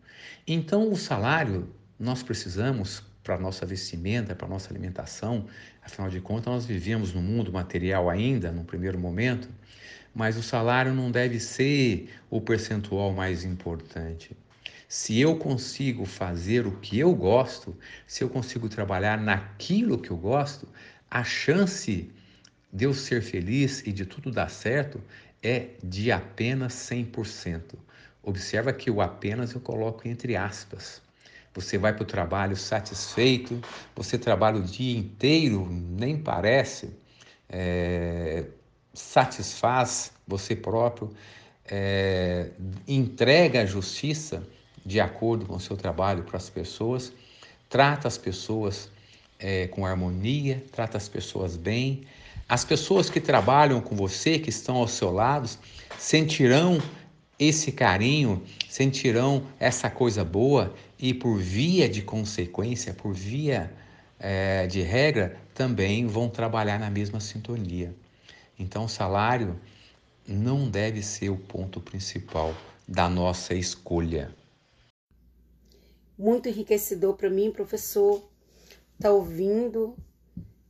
Então, 0.50 0.92
o 0.92 0.98
salário 0.98 1.74
nós 1.98 2.22
precisamos 2.22 3.02
para 3.24 3.38
nossa 3.38 3.66
vestimenta, 3.66 4.36
para 4.36 4.48
nossa 4.48 4.70
alimentação. 4.70 5.46
Afinal 5.82 6.10
de 6.10 6.20
contas, 6.20 6.52
nós 6.52 6.66
vivemos 6.66 7.14
no 7.14 7.22
mundo 7.22 7.54
material 7.54 8.10
ainda, 8.10 8.52
no 8.52 8.66
primeiro 8.66 9.00
momento 9.00 9.48
mas 10.14 10.38
o 10.38 10.44
salário 10.44 10.94
não 10.94 11.12
deve 11.12 11.40
ser 11.40 12.10
o 12.30 12.42
percentual 12.42 13.14
mais 13.14 13.44
importante. 13.44 14.36
Se 14.88 15.20
eu 15.20 15.38
consigo 15.38 16.06
fazer 16.06 16.66
o 16.66 16.72
que 16.80 16.98
eu 16.98 17.14
gosto, 17.14 17.78
se 18.08 18.24
eu 18.24 18.30
consigo 18.30 18.68
trabalhar 18.68 19.20
naquilo 19.20 20.00
que 20.00 20.10
eu 20.10 20.18
gosto, 20.18 20.68
a 21.10 21.24
chance 21.24 22.12
de 22.74 22.86
eu 22.86 22.94
ser 22.94 23.22
feliz 23.22 23.86
e 23.86 23.92
de 23.92 24.06
tudo 24.06 24.32
dar 24.32 24.50
certo 24.50 25.02
é 25.44 25.70
de 25.84 26.12
apenas 26.12 26.74
100%. 26.74 27.76
Observa 28.24 28.74
que 28.74 28.92
o 28.92 29.02
apenas 29.02 29.54
eu 29.54 29.62
coloco 29.62 30.08
entre 30.08 30.36
aspas. 30.36 31.02
Você 31.54 31.78
vai 31.78 31.94
para 31.94 32.04
o 32.04 32.06
trabalho 32.06 32.56
satisfeito, 32.56 33.60
você 33.96 34.18
trabalha 34.18 34.58
o 34.58 34.64
dia 34.64 34.98
inteiro, 34.98 35.68
nem 35.70 36.18
parece, 36.18 36.96
é, 37.50 38.46
satisfaz 38.94 40.12
você 40.28 40.56
próprio, 40.56 41.12
é, 41.66 42.52
entrega 42.88 43.62
a 43.62 43.66
justiça 43.66 44.44
de 44.86 45.00
acordo 45.00 45.46
com 45.46 45.56
o 45.56 45.60
seu 45.60 45.76
trabalho 45.76 46.24
para 46.24 46.38
as 46.38 46.50
pessoas, 46.50 47.12
trata 47.68 48.08
as 48.08 48.18
pessoas 48.18 48.90
é, 49.40 49.68
com 49.68 49.86
harmonia, 49.86 50.64
trata 50.72 50.98
as 50.98 51.08
pessoas 51.08 51.56
bem. 51.56 52.04
As 52.48 52.66
pessoas 52.66 53.10
que 53.10 53.22
trabalham 53.22 53.80
com 53.80 53.96
você, 53.96 54.40
que 54.40 54.50
estão 54.50 54.78
ao 54.78 54.88
seu 54.88 55.12
lado, 55.12 55.48
sentirão 55.98 56.82
esse 57.40 57.72
carinho, 57.72 58.44
sentirão 58.70 59.48
essa 59.58 59.90
coisa 59.90 60.26
boa 60.26 60.76
e, 61.00 61.14
por 61.14 61.38
via 61.38 61.88
de 61.88 62.02
consequência, 62.02 62.94
por 62.94 63.14
via 63.14 63.74
é, 64.20 64.68
de 64.68 64.82
regra, 64.82 65.40
também 65.54 66.06
vão 66.06 66.30
trabalhar 66.30 66.78
na 66.78 66.90
mesma 66.90 67.22
sintonia. 67.22 67.96
Então, 68.60 68.84
o 68.84 68.90
salário 68.90 69.58
não 70.28 70.70
deve 70.70 71.02
ser 71.02 71.30
o 71.30 71.38
ponto 71.38 71.80
principal 71.80 72.54
da 72.86 73.10
nossa 73.10 73.56
escolha. 73.56 74.36
Muito 76.18 76.50
enriquecedor 76.50 77.16
para 77.16 77.30
mim, 77.30 77.50
professor, 77.50 78.22
tá 79.00 79.10
ouvindo 79.10 79.96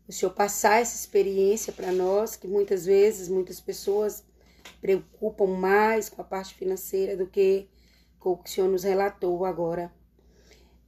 o 0.08 0.12
senhor 0.12 0.32
passar 0.32 0.82
essa 0.82 0.96
experiência 0.96 1.74
para 1.74 1.92
nós, 1.92 2.36
que 2.36 2.48
muitas 2.48 2.86
vezes 2.86 3.28
muitas 3.28 3.60
pessoas 3.60 4.24
preocupam 4.82 5.48
mais 5.48 6.10
com 6.10 6.22
a 6.22 6.26
parte 6.26 6.54
financeira 6.54 7.16
do 7.16 7.28
que 7.28 7.70
com 8.20 8.32
o 8.32 8.38
que 8.38 8.50
o 8.50 8.54
senhor 8.54 8.70
nos 8.70 8.84
relatou 8.84 9.46
agora. 9.46 9.92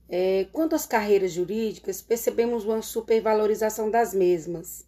É, 0.09 0.45
quanto 0.51 0.75
às 0.75 0.85
carreiras 0.85 1.31
jurídicas, 1.31 2.01
percebemos 2.01 2.65
uma 2.65 2.81
supervalorização 2.81 3.89
das 3.89 4.13
mesmas 4.13 4.85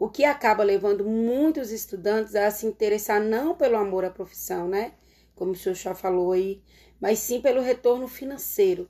o 0.00 0.08
que 0.08 0.24
acaba 0.24 0.64
levando 0.64 1.04
muitos 1.04 1.70
estudantes 1.70 2.34
a 2.34 2.50
se 2.50 2.64
interessar 2.64 3.20
não 3.20 3.54
pelo 3.54 3.76
amor 3.76 4.02
à 4.02 4.08
profissão, 4.08 4.66
né? 4.66 4.94
Como 5.34 5.52
o 5.52 5.54
senhor 5.54 5.74
já 5.74 5.94
falou 5.94 6.32
aí, 6.32 6.62
mas 6.98 7.18
sim 7.18 7.38
pelo 7.42 7.60
retorno 7.60 8.08
financeiro. 8.08 8.88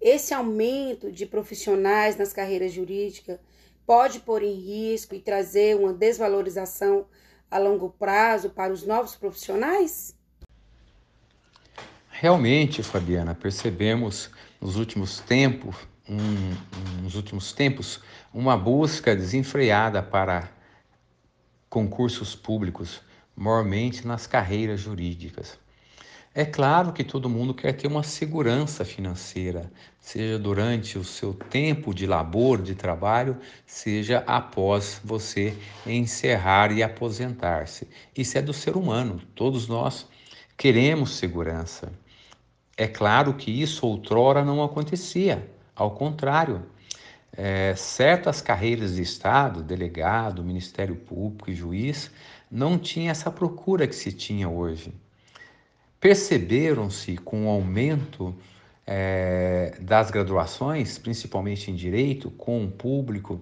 Esse 0.00 0.34
aumento 0.34 1.12
de 1.12 1.24
profissionais 1.24 2.16
nas 2.16 2.32
carreiras 2.32 2.72
jurídicas 2.72 3.38
pode 3.86 4.18
pôr 4.18 4.42
em 4.42 4.54
risco 4.54 5.14
e 5.14 5.20
trazer 5.20 5.76
uma 5.76 5.92
desvalorização 5.92 7.06
a 7.50 7.58
longo 7.58 7.90
prazo 7.90 8.50
para 8.50 8.72
os 8.72 8.86
novos 8.86 9.16
profissionais? 9.16 10.14
Realmente, 12.10 12.82
Fabiana, 12.82 13.34
percebemos 13.34 14.30
nos 14.60 14.76
últimos 14.76 15.20
tempos, 15.20 15.74
um, 16.08 17.02
nos 17.02 17.14
últimos 17.14 17.52
tempos, 17.52 18.00
uma 18.32 18.56
busca 18.56 19.16
desenfreada 19.16 20.02
para 20.02 20.50
concursos 21.68 22.34
públicos, 22.34 23.00
mormente 23.34 24.06
nas 24.06 24.26
carreiras 24.26 24.80
jurídicas. 24.80 25.58
É 26.32 26.44
claro 26.44 26.92
que 26.92 27.02
todo 27.02 27.28
mundo 27.28 27.52
quer 27.52 27.72
ter 27.72 27.88
uma 27.88 28.04
segurança 28.04 28.84
financeira, 28.84 29.68
seja 29.98 30.38
durante 30.38 30.96
o 30.96 31.02
seu 31.02 31.34
tempo 31.34 31.92
de 31.92 32.06
labor, 32.06 32.62
de 32.62 32.76
trabalho, 32.76 33.36
seja 33.66 34.22
após 34.24 35.00
você 35.02 35.52
encerrar 35.84 36.70
e 36.70 36.84
aposentar-se. 36.84 37.88
Isso 38.16 38.38
é 38.38 38.42
do 38.42 38.52
ser 38.52 38.76
humano, 38.76 39.20
todos 39.34 39.66
nós 39.66 40.06
queremos 40.56 41.16
segurança. 41.16 41.92
É 42.76 42.86
claro 42.86 43.34
que 43.34 43.50
isso 43.50 43.84
outrora 43.84 44.44
não 44.44 44.62
acontecia, 44.62 45.50
ao 45.74 45.90
contrário. 45.90 46.64
É, 47.32 47.74
certas 47.74 48.40
carreiras 48.40 48.94
de 48.94 49.02
Estado, 49.02 49.64
delegado, 49.64 50.44
Ministério 50.44 50.94
Público 50.94 51.50
e 51.50 51.54
juiz, 51.56 52.08
não 52.48 52.78
tinha 52.78 53.10
essa 53.10 53.32
procura 53.32 53.88
que 53.88 53.96
se 53.96 54.12
tinha 54.12 54.48
hoje. 54.48 54.94
Perceberam-se 56.00 57.18
com 57.18 57.46
o 57.46 57.50
aumento 57.50 58.34
é, 58.86 59.76
das 59.80 60.10
graduações, 60.10 60.96
principalmente 60.96 61.70
em 61.70 61.74
direito, 61.74 62.30
com 62.30 62.64
o 62.64 62.70
público 62.70 63.40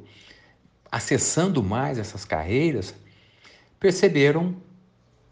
acessando 0.90 1.62
mais 1.62 1.98
essas 1.98 2.24
carreiras, 2.24 2.94
perceberam 3.78 4.56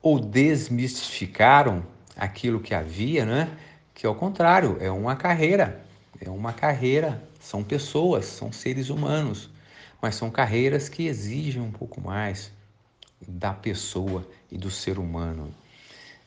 ou 0.00 0.20
desmistificaram 0.20 1.84
aquilo 2.14 2.60
que 2.60 2.74
havia, 2.74 3.24
né? 3.24 3.50
que 3.92 4.06
ao 4.06 4.14
contrário, 4.14 4.76
é 4.78 4.90
uma 4.90 5.16
carreira, 5.16 5.84
é 6.20 6.30
uma 6.30 6.52
carreira, 6.52 7.26
são 7.40 7.64
pessoas, 7.64 8.26
são 8.26 8.52
seres 8.52 8.88
humanos, 8.88 9.50
mas 10.00 10.14
são 10.14 10.30
carreiras 10.30 10.88
que 10.88 11.06
exigem 11.06 11.60
um 11.60 11.72
pouco 11.72 12.00
mais 12.00 12.52
da 13.26 13.52
pessoa 13.52 14.28
e 14.52 14.56
do 14.56 14.70
ser 14.70 14.98
humano. 14.98 15.52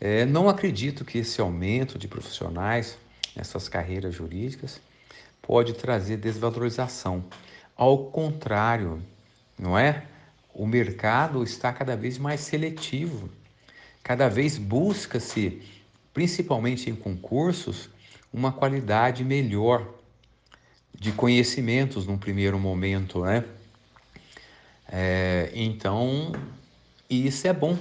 É, 0.02 0.26
não 0.26 0.48
acredito 0.48 1.04
que 1.04 1.18
esse 1.18 1.42
aumento 1.42 1.98
de 1.98 2.08
profissionais 2.08 2.98
nessas 3.36 3.68
carreiras 3.68 4.14
jurídicas 4.14 4.80
pode 5.42 5.74
trazer 5.74 6.18
desvalorização. 6.18 7.26
Ao 7.76 8.06
contrário, 8.06 9.02
não 9.58 9.78
é? 9.78 10.06
O 10.54 10.66
mercado 10.66 11.44
está 11.44 11.72
cada 11.74 11.96
vez 11.96 12.18
mais 12.18 12.42
seletivo, 12.42 13.30
cada 14.04 14.30
vez 14.30 14.58
busca-se 14.58 15.62
principalmente 16.14 16.90
em 16.90 16.96
concursos, 16.96 17.90
uma 18.32 18.52
qualidade 18.52 19.24
melhor 19.24 19.88
de 20.94 21.12
conhecimentos 21.12 22.06
num 22.06 22.18
primeiro 22.18 22.60
momento, 22.60 23.22
né? 23.24 23.44
É, 24.92 25.52
então, 25.54 26.32
isso 27.10 27.48
é 27.48 27.54
bom, 27.54 27.78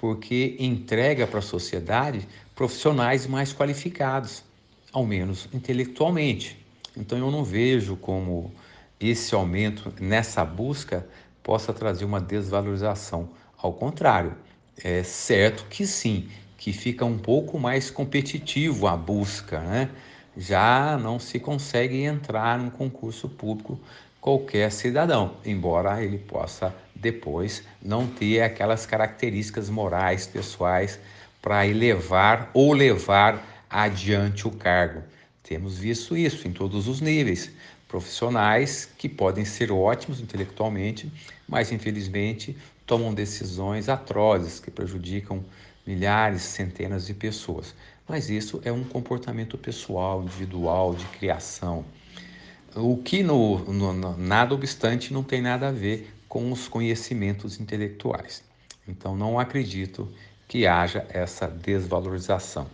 porque 0.00 0.56
entrega 0.58 1.26
para 1.26 1.40
a 1.40 1.42
sociedade 1.42 2.26
profissionais 2.54 3.26
mais 3.26 3.52
qualificados, 3.52 4.42
ao 4.90 5.04
menos 5.04 5.46
intelectualmente. 5.52 6.56
Então, 6.96 7.18
eu 7.18 7.30
não 7.30 7.44
vejo 7.44 7.96
como 7.96 8.50
esse 8.98 9.34
aumento 9.34 9.92
nessa 10.00 10.42
busca 10.42 11.06
possa 11.42 11.74
trazer 11.74 12.06
uma 12.06 12.18
desvalorização. 12.18 13.28
Ao 13.58 13.74
contrário, 13.74 14.34
é 14.82 15.02
certo 15.02 15.66
que 15.68 15.86
sim, 15.86 16.30
que 16.56 16.72
fica 16.72 17.04
um 17.04 17.18
pouco 17.18 17.58
mais 17.58 17.90
competitivo 17.90 18.86
a 18.86 18.96
busca, 18.96 19.60
né? 19.60 19.90
Já 20.34 20.96
não 20.96 21.18
se 21.18 21.38
consegue 21.38 22.04
entrar 22.04 22.58
num 22.58 22.70
concurso 22.70 23.28
público 23.28 23.78
qualquer 24.20 24.70
cidadão, 24.70 25.36
embora 25.44 26.02
ele 26.02 26.18
possa 26.18 26.74
depois 26.94 27.62
não 27.82 28.06
ter 28.06 28.42
aquelas 28.42 28.84
características 28.84 29.70
morais 29.70 30.26
pessoais 30.26 31.00
para 31.40 31.66
elevar 31.66 32.50
ou 32.52 32.72
levar 32.72 33.64
adiante 33.68 34.46
o 34.46 34.50
cargo. 34.50 35.02
Temos 35.42 35.78
visto 35.78 36.16
isso 36.16 36.46
em 36.46 36.52
todos 36.52 36.86
os 36.86 37.00
níveis. 37.00 37.50
Profissionais 37.88 38.88
que 38.98 39.08
podem 39.08 39.44
ser 39.44 39.72
ótimos 39.72 40.20
intelectualmente, 40.20 41.10
mas 41.48 41.72
infelizmente 41.72 42.56
tomam 42.86 43.14
decisões 43.14 43.88
atrozes 43.88 44.60
que 44.60 44.70
prejudicam 44.70 45.44
milhares, 45.86 46.42
centenas 46.42 47.06
de 47.06 47.14
pessoas. 47.14 47.74
Mas 48.06 48.28
isso 48.28 48.60
é 48.64 48.70
um 48.70 48.84
comportamento 48.84 49.56
pessoal, 49.56 50.22
individual, 50.22 50.94
de 50.94 51.04
criação. 51.06 51.84
O 52.76 52.96
que, 52.96 53.22
no, 53.22 53.58
no, 53.72 54.16
nada 54.16 54.54
obstante, 54.54 55.12
não 55.12 55.24
tem 55.24 55.42
nada 55.42 55.68
a 55.68 55.72
ver 55.72 56.14
com 56.28 56.52
os 56.52 56.68
conhecimentos 56.68 57.58
intelectuais. 57.58 58.44
Então, 58.86 59.16
não 59.16 59.40
acredito 59.40 60.08
que 60.46 60.66
haja 60.66 61.04
essa 61.10 61.48
desvalorização. 61.48 62.68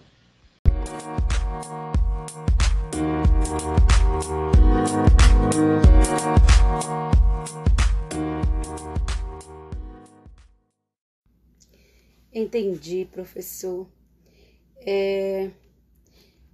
Entendi, 12.32 13.08
professor. 13.10 13.86
É, 14.80 15.50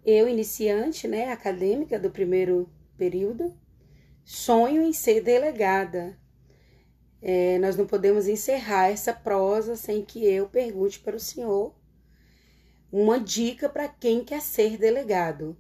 eu, 0.06 0.28
iniciante, 0.28 1.08
né, 1.08 1.32
acadêmica 1.32 1.98
do 1.98 2.08
primeiro 2.08 2.68
período, 3.02 3.52
sonho 4.24 4.80
em 4.80 4.92
ser 4.92 5.20
delegada. 5.20 6.16
É, 7.20 7.58
nós 7.58 7.76
não 7.76 7.84
podemos 7.84 8.28
encerrar 8.28 8.90
essa 8.90 9.12
prosa 9.12 9.74
sem 9.74 10.04
que 10.04 10.24
eu 10.24 10.46
pergunte 10.46 11.00
para 11.00 11.16
o 11.16 11.20
senhor 11.20 11.74
uma 12.92 13.18
dica 13.18 13.68
para 13.68 13.88
quem 13.88 14.24
quer 14.24 14.40
ser 14.40 14.78
delegado. 14.78 15.56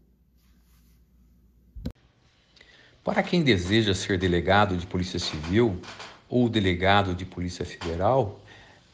Para 3.02 3.24
quem 3.24 3.42
deseja 3.42 3.92
ser 3.92 4.16
delegado 4.18 4.76
de 4.76 4.86
Polícia 4.86 5.18
Civil 5.18 5.80
ou 6.28 6.48
delegado 6.48 7.12
de 7.12 7.24
Polícia 7.24 7.64
Federal, 7.64 8.40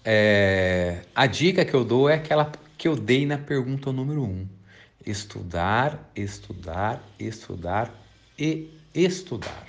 é, 0.03 1.03
a 1.15 1.27
dica 1.27 1.67
que 1.67 1.75
eu 1.75 1.85
dou 1.85 2.09
é 2.09 2.15
aquela 2.15 2.51
que 2.79 2.89
eu 2.89 2.97
dei 2.97 3.27
na 3.27 3.37
pergunta 3.37 3.93
número 3.93 4.23
um: 4.23 4.49
estudar, 5.05 6.11
estudar, 6.17 7.03
estudar 7.19 8.08
e 8.39 8.71
estudar. 8.95 9.67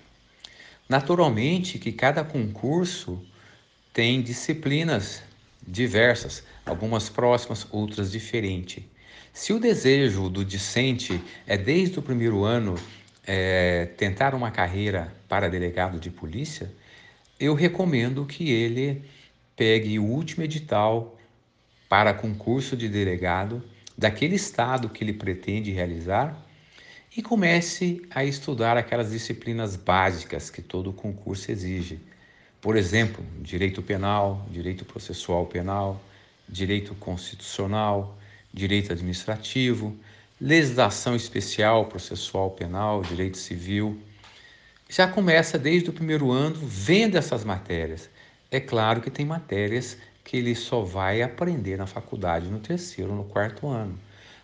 Naturalmente 0.87 1.79
que 1.79 1.91
cada 1.91 2.23
concurso 2.23 3.21
tem 3.93 4.21
disciplinas 4.21 5.23
diversas, 5.65 6.43
algumas 6.65 7.09
próximas, 7.09 7.67
outras 7.71 8.11
diferentes. 8.11 8.83
Se 9.33 9.53
o 9.53 9.59
desejo 9.59 10.29
do 10.29 10.43
discente 10.43 11.21
é 11.45 11.57
desde 11.57 11.99
o 11.99 12.01
primeiro 12.01 12.43
ano 12.43 12.75
é, 13.25 13.85
tentar 13.97 14.33
uma 14.33 14.51
carreira 14.51 15.13
para 15.27 15.49
delegado 15.49 15.99
de 15.99 16.09
polícia, 16.09 16.71
eu 17.39 17.53
recomendo 17.53 18.25
que 18.25 18.49
ele 18.49 19.03
pegue 19.55 19.99
o 19.99 20.03
último 20.03 20.43
edital 20.43 21.17
para 21.87 22.13
concurso 22.13 22.75
de 22.75 22.89
delegado 22.89 23.63
daquele 23.97 24.35
estado 24.35 24.89
que 24.89 25.03
ele 25.03 25.13
pretende 25.13 25.71
realizar 25.71 26.48
e 27.15 27.21
comece 27.21 28.01
a 28.09 28.23
estudar 28.23 28.77
aquelas 28.77 29.11
disciplinas 29.11 29.75
básicas 29.75 30.49
que 30.49 30.61
todo 30.61 30.93
concurso 30.93 31.51
exige. 31.51 31.99
Por 32.61 32.75
exemplo, 32.75 33.25
direito 33.41 33.81
penal, 33.81 34.45
direito 34.51 34.85
processual 34.85 35.45
penal, 35.45 36.01
direito 36.47 36.93
constitucional, 36.95 38.17
direito 38.53 38.91
administrativo, 38.91 39.97
legislação 40.39 41.15
especial 41.15 41.85
processual 41.85 42.51
penal, 42.51 43.01
direito 43.01 43.37
civil. 43.37 43.99
Já 44.89 45.07
começa 45.07 45.57
desde 45.57 45.89
o 45.89 45.93
primeiro 45.93 46.31
ano 46.31 46.55
vendo 46.55 47.17
essas 47.17 47.43
matérias 47.43 48.09
é 48.51 48.59
claro 48.59 48.99
que 48.99 49.11
tem 49.11 49.27
matérias 49.27 49.95
que 50.23 50.35
ele 50.35 50.55
só 50.55 50.81
vai 50.81 51.21
aprender 51.21 51.77
na 51.77 51.85
faculdade 51.85 52.49
no 52.49 52.59
terceiro, 52.59 53.13
no 53.13 53.23
quarto 53.23 53.67
ano. 53.67 53.99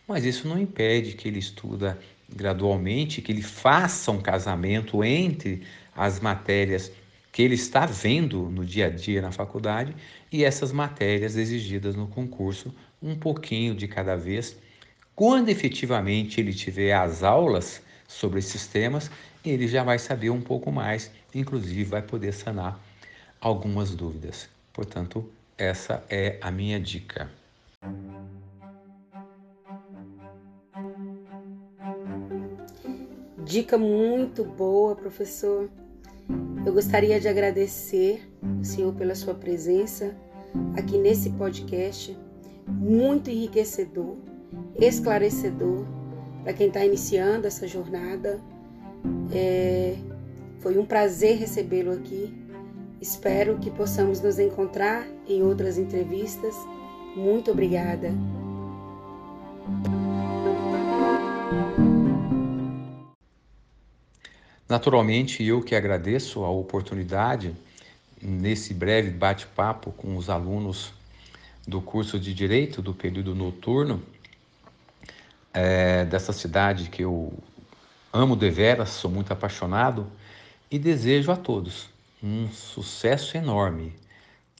Mas 0.08 0.24
isso 0.24 0.48
não 0.48 0.60
impede 0.60 1.14
que 1.14 1.28
ele 1.28 1.40
estuda 1.40 2.00
gradualmente, 2.36 3.22
que 3.22 3.32
ele 3.32 3.42
faça 3.42 4.12
um 4.12 4.22
casamento 4.22 5.04
entre 5.04 5.64
as 5.96 6.20
matérias 6.20 6.92
que 7.32 7.42
ele 7.42 7.56
está 7.56 7.86
vendo 7.86 8.50
no 8.50 8.66
dia 8.66 8.88
a 8.88 8.90
dia 8.90 9.22
na 9.22 9.32
faculdade 9.32 9.96
e 10.32 10.44
essas 10.44 10.72
matérias 10.72 11.36
exigidas 11.36 11.96
no 11.96 12.08
concurso, 12.08 12.74
um 13.02 13.16
pouquinho 13.16 13.76
de 13.76 13.88
cada 13.88 14.16
vez. 14.16 14.58
Quando 15.16 15.50
efetivamente 15.50 16.40
ele 16.40 16.54
tiver 16.54 16.94
as 16.94 17.24
aulas 17.24 17.82
sobre 18.08 18.40
esses 18.40 18.68
temas, 18.68 19.10
ele 19.44 19.68
já 19.68 19.84
vai 19.84 20.00
saber 20.00 20.30
um 20.30 20.42
pouco 20.42 20.72
mais, 20.72 21.12
inclusive 21.34 21.84
vai 21.84 22.02
poder 22.02 22.34
sanar 22.34 22.80
algumas 23.40 23.94
dúvidas. 23.94 24.50
Portanto, 24.74 25.30
essa 25.58 26.04
é 26.10 26.38
a 26.42 26.52
minha 26.52 26.80
dica. 26.80 27.30
Dica 33.56 33.78
muito 33.78 34.44
boa, 34.44 34.98
professor. 34.98 35.70
Eu 36.66 36.74
gostaria 36.74 37.22
de 37.22 37.30
agradecer 37.30 38.30
o 38.60 38.66
senhor 38.66 38.94
pela 38.94 39.16
sua 39.16 39.34
presença 39.34 40.14
aqui 40.76 40.98
nesse 40.98 41.30
podcast, 41.30 42.18
muito 42.68 43.30
enriquecedor, 43.30 44.18
esclarecedor 44.78 45.86
para 46.44 46.52
quem 46.52 46.68
está 46.68 46.84
iniciando 46.84 47.48
essa 47.48 47.66
jornada. 47.66 48.42
É, 49.34 49.96
foi 50.60 50.78
um 50.78 50.86
prazer 50.86 51.38
recebê-lo 51.38 51.94
aqui. 51.94 52.34
Espero 53.00 53.58
que 53.60 53.72
possamos 53.72 54.20
nos 54.20 54.38
encontrar 54.38 55.08
em 55.30 55.42
outras 55.42 55.78
entrevistas. 55.78 56.54
Muito 57.16 57.52
obrigada. 57.52 58.12
Naturalmente, 64.76 65.42
eu 65.42 65.62
que 65.62 65.74
agradeço 65.74 66.44
a 66.44 66.50
oportunidade 66.50 67.56
nesse 68.22 68.74
breve 68.74 69.10
bate-papo 69.10 69.94
com 69.94 70.18
os 70.18 70.30
alunos 70.30 70.92
do 71.66 71.82
curso 71.82 72.20
de 72.20 72.34
Direito 72.34 72.82
do 72.82 72.94
período 72.94 73.34
noturno 73.34 74.04
é, 75.54 76.04
dessa 76.04 76.34
cidade 76.34 76.90
que 76.90 77.04
eu 77.04 77.32
amo 78.12 78.36
deveras, 78.36 78.90
sou 78.90 79.10
muito 79.10 79.32
apaixonado 79.32 80.12
e 80.70 80.78
desejo 80.78 81.32
a 81.32 81.38
todos 81.38 81.88
um 82.22 82.50
sucesso 82.52 83.38
enorme. 83.38 83.94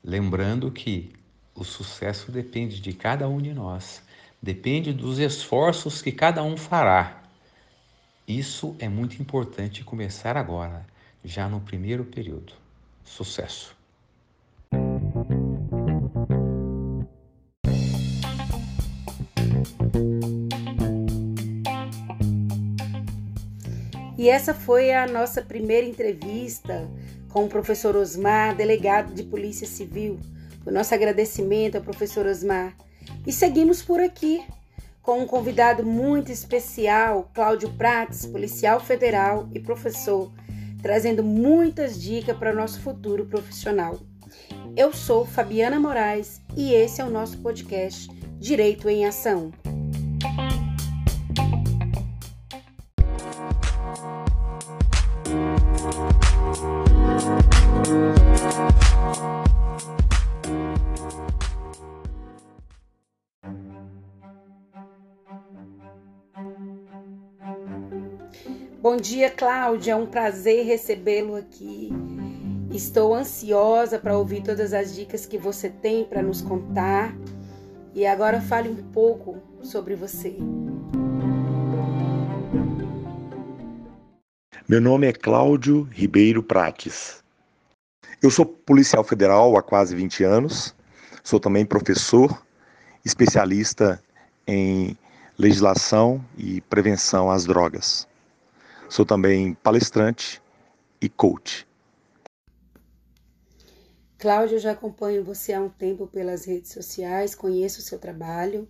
Lembrando 0.02 0.72
que 0.72 1.12
o 1.54 1.66
sucesso 1.66 2.32
depende 2.32 2.80
de 2.80 2.94
cada 2.94 3.28
um 3.28 3.42
de 3.42 3.54
nós, 3.54 4.02
depende 4.42 4.94
dos 4.94 5.20
esforços 5.20 6.02
que 6.02 6.14
cada 6.14 6.42
um 6.42 6.56
fará 6.56 7.25
isso 8.28 8.76
é 8.80 8.90
muito 8.90 9.22
importante 9.22 9.84
começar 9.84 10.36
agora, 10.36 10.86
já 11.24 11.48
no 11.48 11.62
primeiro 11.62 12.04
período. 12.04 12.54
Sucesso! 13.04 13.76
E 24.18 24.28
essa 24.28 24.56
foi 24.56 24.92
a 24.92 25.06
nossa 25.06 25.44
primeira 25.44 25.86
entrevista 25.86 26.90
com 27.30 27.46
o 27.46 27.48
professor 27.48 27.96
Osmar, 27.96 28.56
delegado 28.56 29.14
de 29.14 29.22
Polícia 29.22 29.68
Civil. 29.68 30.20
O 30.66 30.72
nosso 30.72 30.96
agradecimento 30.96 31.76
ao 31.76 31.84
professor 31.84 32.26
Osmar. 32.26 32.76
E 33.28 33.32
seguimos 33.32 33.84
por 33.84 34.00
aqui 34.00 34.44
com 35.06 35.20
um 35.20 35.28
convidado 35.28 35.86
muito 35.86 36.32
especial, 36.32 37.30
Cláudio 37.32 37.70
Prates, 37.74 38.26
policial 38.26 38.80
federal 38.80 39.48
e 39.54 39.60
professor, 39.60 40.32
trazendo 40.82 41.24
muitas 41.24 42.02
dicas 42.02 42.36
para 42.36 42.52
o 42.52 42.56
nosso 42.56 42.82
futuro 42.82 43.28
profissional. 43.28 44.00
Eu 44.76 44.92
sou 44.92 45.24
Fabiana 45.24 45.80
Moraes 45.80 46.42
e 46.58 46.74
esse 46.74 47.02
é 47.02 47.06
o 47.06 47.12
nosso 47.12 47.38
podcast 47.38 48.10
Direito 48.40 48.90
em 48.90 49.06
Ação. 49.06 49.52
Bom 68.86 68.98
dia, 68.98 69.32
Cláudia. 69.32 69.94
É 69.94 69.96
um 69.96 70.06
prazer 70.06 70.64
recebê-lo 70.64 71.36
aqui. 71.36 71.92
Estou 72.70 73.16
ansiosa 73.16 73.98
para 73.98 74.16
ouvir 74.16 74.44
todas 74.44 74.74
as 74.74 74.94
dicas 74.94 75.26
que 75.26 75.40
você 75.40 75.72
tem 75.72 76.06
para 76.06 76.22
nos 76.22 76.40
contar. 76.40 77.12
E 77.96 78.06
agora 78.06 78.40
fale 78.40 78.70
um 78.70 78.76
pouco 78.92 79.42
sobre 79.64 79.96
você. 79.96 80.38
Meu 84.70 84.80
nome 84.80 85.08
é 85.08 85.14
Cláudio 85.14 85.90
Ribeiro 85.92 86.44
Prates. 86.44 87.24
Eu 88.22 88.30
sou 88.30 88.46
policial 88.46 89.04
federal 89.04 89.58
há 89.58 89.64
quase 89.64 89.96
20 89.96 90.24
anos. 90.24 90.76
Sou 91.24 91.40
também 91.40 91.66
professor, 91.66 92.40
especialista 93.04 94.00
em 94.46 94.96
legislação 95.40 96.24
e 96.38 96.62
prevenção 96.62 97.32
às 97.32 97.46
drogas. 97.46 98.08
Sou 98.88 99.06
também 99.06 99.56
palestrante 99.56 100.42
e 101.02 101.10
coach. 101.10 101.68
Cláudio, 104.18 104.60
já 104.60 104.72
acompanho 104.72 105.24
você 105.24 105.54
há 105.54 105.62
um 105.62 105.70
tempo 105.70 106.08
pelas 106.08 106.46
redes 106.46 106.72
sociais, 106.72 107.36
conheço 107.36 107.80
o 107.80 107.84
seu 107.84 108.00
trabalho. 108.00 108.68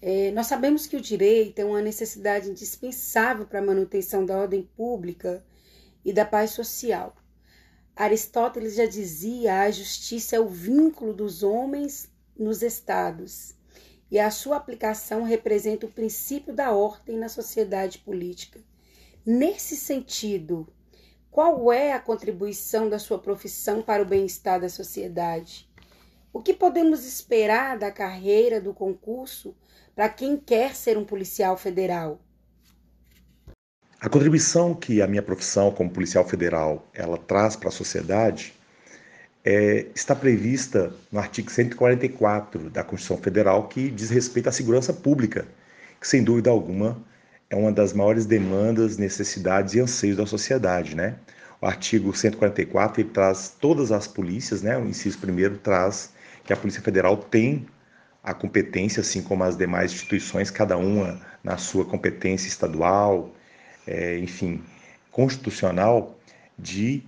É, 0.00 0.30
nós 0.32 0.46
sabemos 0.46 0.86
que 0.86 0.96
o 0.96 1.00
direito 1.00 1.58
é 1.58 1.64
uma 1.64 1.80
necessidade 1.80 2.50
indispensável 2.50 3.46
para 3.46 3.58
a 3.58 3.64
manutenção 3.64 4.24
da 4.24 4.36
ordem 4.36 4.68
pública 4.76 5.44
e 6.04 6.12
da 6.12 6.24
paz 6.24 6.50
social. 6.50 7.16
Aristóteles 7.96 8.74
já 8.74 8.84
dizia: 8.86 9.62
a 9.62 9.70
justiça 9.70 10.36
é 10.36 10.40
o 10.40 10.48
vínculo 10.48 11.14
dos 11.14 11.42
homens 11.42 12.10
nos 12.38 12.62
estados, 12.62 13.54
e 14.10 14.18
a 14.18 14.30
sua 14.30 14.56
aplicação 14.56 15.22
representa 15.22 15.86
o 15.86 15.92
princípio 15.92 16.54
da 16.54 16.72
ordem 16.72 17.16
na 17.16 17.28
sociedade 17.28 17.98
política. 17.98 18.60
Nesse 19.26 19.74
sentido, 19.74 20.68
qual 21.30 21.72
é 21.72 21.94
a 21.94 21.98
contribuição 21.98 22.90
da 22.90 22.98
sua 22.98 23.18
profissão 23.18 23.80
para 23.80 24.02
o 24.02 24.06
bem-estar 24.06 24.60
da 24.60 24.68
sociedade? 24.68 25.66
O 26.30 26.42
que 26.42 26.52
podemos 26.52 27.06
esperar 27.06 27.78
da 27.78 27.90
carreira 27.90 28.60
do 28.60 28.74
concurso 28.74 29.56
para 29.96 30.10
quem 30.10 30.36
quer 30.36 30.74
ser 30.74 30.98
um 30.98 31.04
policial 31.06 31.56
federal? 31.56 32.20
A 33.98 34.10
contribuição 34.10 34.74
que 34.74 35.00
a 35.00 35.06
minha 35.06 35.22
profissão 35.22 35.70
como 35.70 35.88
policial 35.88 36.28
federal 36.28 36.86
ela 36.92 37.16
traz 37.16 37.56
para 37.56 37.70
a 37.70 37.72
sociedade 37.72 38.52
é, 39.42 39.86
está 39.94 40.14
prevista 40.14 40.92
no 41.10 41.18
artigo 41.18 41.50
144 41.50 42.68
da 42.68 42.84
Constituição 42.84 43.16
Federal, 43.16 43.68
que 43.68 43.90
diz 43.90 44.10
respeito 44.10 44.50
à 44.50 44.52
segurança 44.52 44.92
pública, 44.92 45.48
que 45.98 46.06
sem 46.06 46.22
dúvida 46.22 46.50
alguma 46.50 47.02
é 47.54 47.56
uma 47.56 47.70
das 47.70 47.92
maiores 47.92 48.26
demandas, 48.26 48.98
necessidades 48.98 49.74
e 49.74 49.80
anseios 49.80 50.16
da 50.16 50.26
sociedade, 50.26 50.96
né? 50.96 51.14
O 51.60 51.66
artigo 51.66 52.14
144 52.14 53.00
ele 53.00 53.10
traz 53.10 53.56
todas 53.60 53.92
as 53.92 54.08
polícias, 54.08 54.60
né? 54.60 54.76
O 54.76 54.84
inciso 54.84 55.18
primeiro 55.18 55.56
traz 55.58 56.12
que 56.44 56.52
a 56.52 56.56
Polícia 56.56 56.82
Federal 56.82 57.16
tem 57.16 57.66
a 58.24 58.34
competência, 58.34 59.02
assim 59.02 59.22
como 59.22 59.44
as 59.44 59.56
demais 59.56 59.92
instituições, 59.92 60.50
cada 60.50 60.76
uma 60.76 61.20
na 61.44 61.56
sua 61.56 61.84
competência 61.84 62.48
estadual, 62.48 63.32
é, 63.86 64.18
enfim, 64.18 64.60
constitucional, 65.12 66.18
de, 66.58 67.04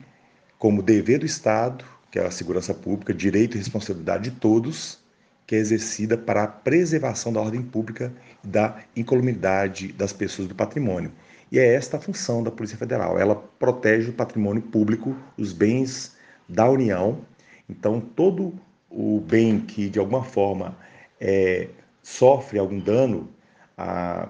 como 0.59 0.81
dever 0.81 1.19
do 1.19 1.27
Estado, 1.27 1.85
que 2.11 2.21
é 2.21 2.25
a 2.25 2.31
segurança 2.31 2.73
pública, 2.73 3.13
direito 3.13 3.57
e 3.57 3.59
responsabilidade 3.59 4.31
de 4.31 4.37
todos, 4.37 5.01
que 5.47 5.55
é 5.55 5.59
exercida 5.59 6.19
para 6.19 6.43
a 6.43 6.49
preservação 6.49 7.33
da 7.33 7.41
ordem 7.41 7.63
pública 7.63 8.13
e 8.45 8.49
da 8.49 8.83
incolumidade 8.97 9.93
das 9.93 10.13
pessoas 10.13 10.49
do 10.49 10.55
patrimônio. 10.55 11.13
E 11.51 11.59
é 11.59 11.75
esta 11.75 11.97
a 11.97 12.01
função 12.01 12.43
da 12.43 12.51
Polícia 12.51 12.77
Federal. 12.77 13.19
Ela 13.19 13.37
protege 13.37 14.11
o 14.11 14.13
patrimônio 14.13 14.63
público, 14.63 15.17
os 15.39 15.53
bens 15.53 16.17
da 16.49 16.69
União. 16.69 17.21
Então, 17.69 18.01
todo 18.01 18.55
o 18.91 19.21
bem 19.21 19.61
que, 19.61 19.89
de 19.89 19.99
alguma 19.99 20.25
forma, 20.25 20.77
é, 21.21 21.69
sofre 22.03 22.59
algum 22.59 22.81
dano 22.81 23.29
à, 23.77 24.29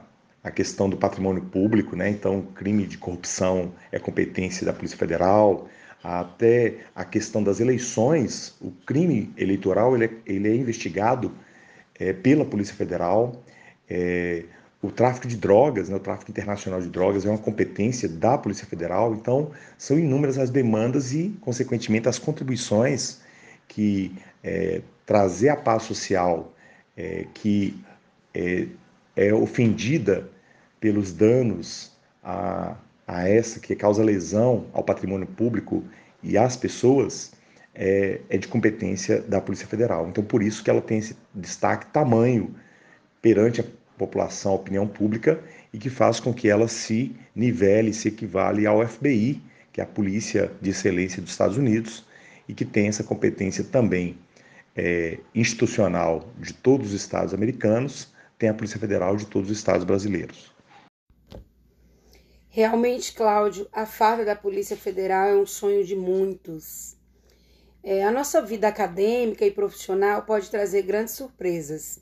questão 0.55 0.89
do 0.89 0.97
patrimônio 0.97 1.43
público, 1.43 1.97
né? 1.97 2.09
então, 2.09 2.41
crime 2.55 2.87
de 2.87 2.97
corrupção 2.97 3.73
é 3.91 3.99
competência 3.99 4.65
da 4.65 4.73
Polícia 4.73 4.97
Federal, 4.97 5.69
até 6.03 6.79
a 6.95 7.05
questão 7.05 7.43
das 7.43 7.61
eleições, 7.61 8.55
o 8.61 8.71
crime 8.85 9.33
eleitoral 9.37 9.95
ele 9.95 10.05
é, 10.05 10.11
ele 10.25 10.49
é 10.49 10.55
investigado 10.55 11.33
é, 11.99 12.13
pela 12.13 12.45
Polícia 12.45 12.75
Federal. 12.75 13.43
É, 13.89 14.45
o 14.83 14.91
tráfico 14.91 15.27
de 15.27 15.37
drogas, 15.37 15.89
né, 15.89 15.97
o 15.97 16.01
tráfico 16.01 16.31
internacional 16.31 16.81
de 16.81 16.89
drogas 16.89 17.25
é 17.25 17.29
uma 17.29 17.39
competência 17.39 18.09
da 18.09 18.39
Polícia 18.39 18.67
Federal. 18.67 19.15
Então, 19.15 19.51
são 19.77 19.99
inúmeras 19.99 20.39
as 20.39 20.51
demandas 20.51 21.13
e, 21.13 21.37
consequentemente, 21.41 22.09
as 22.09 22.19
contribuições 22.19 23.21
que 23.67 24.15
é, 24.45 24.83
trazer 25.05 25.49
a 25.49 25.57
paz 25.57 25.83
social 25.85 26.53
é, 26.97 27.27
que 27.35 27.83
é, 28.35 28.67
é 29.17 29.35
ofendida 29.35 30.29
pelos 30.79 31.13
danos 31.13 31.93
a, 32.23 32.77
a 33.07 33.29
essa 33.29 33.61
que 33.61 33.75
causa 33.77 34.03
lesão 34.03 34.67
ao 34.73 34.83
patrimônio 34.83 35.27
público 35.27 35.85
e 36.23 36.37
às 36.37 36.57
pessoas 36.57 37.33
é, 37.75 38.21
é, 38.29 38.39
de 38.39 38.49
competência 38.49 39.21
da 39.21 39.41
Polícia 39.41 39.67
Federal. 39.67 40.09
Então, 40.09 40.25
por 40.25 40.43
isso 40.43 40.65
que 40.65 40.71
ela 40.71 40.81
tem 40.81 40.99
esse 40.99 41.17
destaque 41.35 41.87
tamanho 41.93 42.55
perante 43.21 43.61
a 43.61 43.65
população, 43.99 44.53
a 44.53 44.57
opinião 44.57 44.87
pública, 44.89 45.41
e 45.73 45.79
que 45.79 45.91
faz 45.91 46.19
com 46.19 46.33
que 46.33 46.49
ela 46.49 46.69
se 46.69 47.15
nivele, 47.35 47.93
se 47.93 48.09
equivale 48.09 48.67
ao 48.67 48.87
FBI, 48.87 49.43
que 49.73 49.81
é 49.81 49.85
a 49.85 49.87
Polícia 49.87 50.51
de 50.61 50.71
Excelência 50.71 51.21
dos 51.21 51.33
Estados 51.33 51.59
Unidos, 51.59 52.05
e 52.49 52.55
que 52.55 52.65
tem 52.65 52.89
essa 52.89 53.05
competência 53.05 53.63
também 53.63 54.17
é, 54.75 55.19
institucional 55.35 56.29
de 56.39 56.53
todos 56.55 56.89
os 56.89 56.93
estados 56.95 57.35
americanos, 57.35 58.13
tem 58.39 58.49
a 58.49 58.55
Polícia 58.55 58.79
Federal 58.79 59.17
de 59.17 59.27
todos 59.27 59.51
os 59.51 59.59
estados 59.59 59.85
brasileiros. 59.85 60.56
Realmente, 62.57 63.13
Cláudio, 63.13 63.69
a 63.71 63.85
farda 63.85 64.25
da 64.25 64.35
Polícia 64.35 64.79
Federal 64.79 65.29
é 65.29 65.37
um 65.37 65.45
sonho 65.45 65.85
de 65.85 65.95
muitos. 65.95 66.97
É, 67.83 68.03
a 68.03 68.11
nossa 68.11 68.41
vida 68.41 68.67
acadêmica 68.67 69.45
e 69.45 69.51
profissional 69.51 70.23
pode 70.23 70.49
trazer 70.49 70.81
grandes 70.81 71.13
surpresas, 71.13 72.01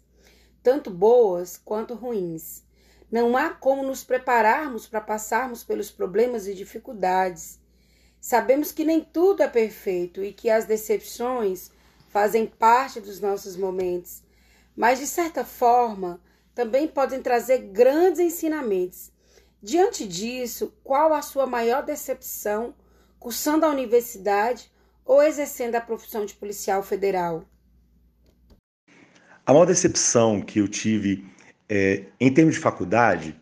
tanto 0.62 0.92
boas 0.92 1.56
quanto 1.56 1.94
ruins. 1.94 2.62
Não 3.10 3.36
há 3.36 3.50
como 3.50 3.82
nos 3.82 4.04
prepararmos 4.04 4.86
para 4.86 5.00
passarmos 5.00 5.64
pelos 5.64 5.90
problemas 5.90 6.46
e 6.46 6.54
dificuldades. 6.54 7.58
Sabemos 8.20 8.70
que 8.70 8.84
nem 8.84 9.00
tudo 9.00 9.42
é 9.42 9.48
perfeito 9.48 10.22
e 10.22 10.32
que 10.32 10.48
as 10.48 10.66
decepções 10.66 11.72
fazem 12.10 12.46
parte 12.46 13.00
dos 13.00 13.18
nossos 13.18 13.56
momentos, 13.56 14.22
mas 14.76 15.00
de 15.00 15.06
certa 15.08 15.44
forma 15.44 16.22
também 16.54 16.86
podem 16.86 17.20
trazer 17.20 17.58
grandes 17.58 18.20
ensinamentos 18.20 19.12
Diante 19.64 20.06
disso, 20.06 20.74
qual 20.84 21.14
a 21.14 21.22
sua 21.22 21.46
maior 21.46 21.82
decepção 21.82 22.74
cursando 23.18 23.64
a 23.64 23.70
universidade 23.70 24.70
ou 25.06 25.22
exercendo 25.22 25.74
a 25.74 25.80
profissão 25.80 26.26
de 26.26 26.34
policial 26.34 26.82
federal? 26.82 27.48
A 29.46 29.54
maior 29.54 29.64
decepção 29.64 30.42
que 30.42 30.58
eu 30.58 30.68
tive 30.68 31.24
é, 31.66 32.04
em 32.20 32.30
termos 32.30 32.56
de 32.56 32.60
faculdade 32.60 33.34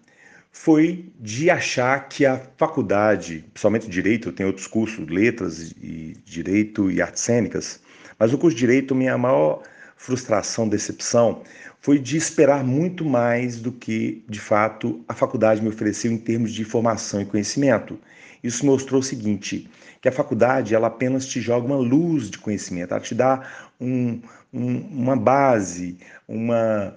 foi 0.53 1.13
de 1.19 1.51
achar 1.51 2.09
que 2.09 2.25
a 2.25 2.39
faculdade, 2.57 3.45
principalmente 3.53 3.89
direito, 3.89 4.29
eu 4.29 4.33
tenho 4.33 4.49
outros 4.49 4.69
cursos, 4.69 5.05
letras 5.09 5.73
e 5.73 6.17
direito 6.25 6.89
e 6.89 7.03
artes 7.03 7.23
cênicas, 7.23 7.81
mas 8.17 8.33
o 8.33 8.39
curso 8.39 8.55
de 8.55 8.61
direito, 8.61 8.95
minha 8.95 9.19
maior 9.19 9.65
frustração, 9.97 10.69
decepção, 10.69 11.43
foi 11.83 11.99
de 11.99 12.16
esperar 12.16 12.64
muito 12.64 13.05
mais 13.05 13.61
do 13.61 13.73
que, 13.73 14.25
de 14.29 14.38
fato, 14.38 15.05
a 15.09 15.14
faculdade 15.14 15.61
me 15.61 15.68
ofereceu 15.68 16.12
em 16.12 16.16
termos 16.16 16.53
de 16.53 16.64
formação 16.64 17.21
e 17.21 17.27
conhecimento. 17.27 17.99
Isso 18.42 18.64
mostrou 18.64 19.01
o 19.01 19.03
seguinte, 19.03 19.68
que 20.01 20.09
a 20.09 20.12
faculdade 20.12 20.77
ela 20.77 20.87
apenas 20.87 21.27
te 21.27 21.40
joga 21.40 21.66
uma 21.66 21.77
luz 21.77 22.31
de 22.31 22.38
conhecimento, 22.38 22.95
ela 22.95 23.01
te 23.01 23.16
dá 23.16 23.45
um, 23.81 24.21
um, 24.55 24.77
uma 24.92 25.16
base, 25.16 25.99
uma, 26.29 26.95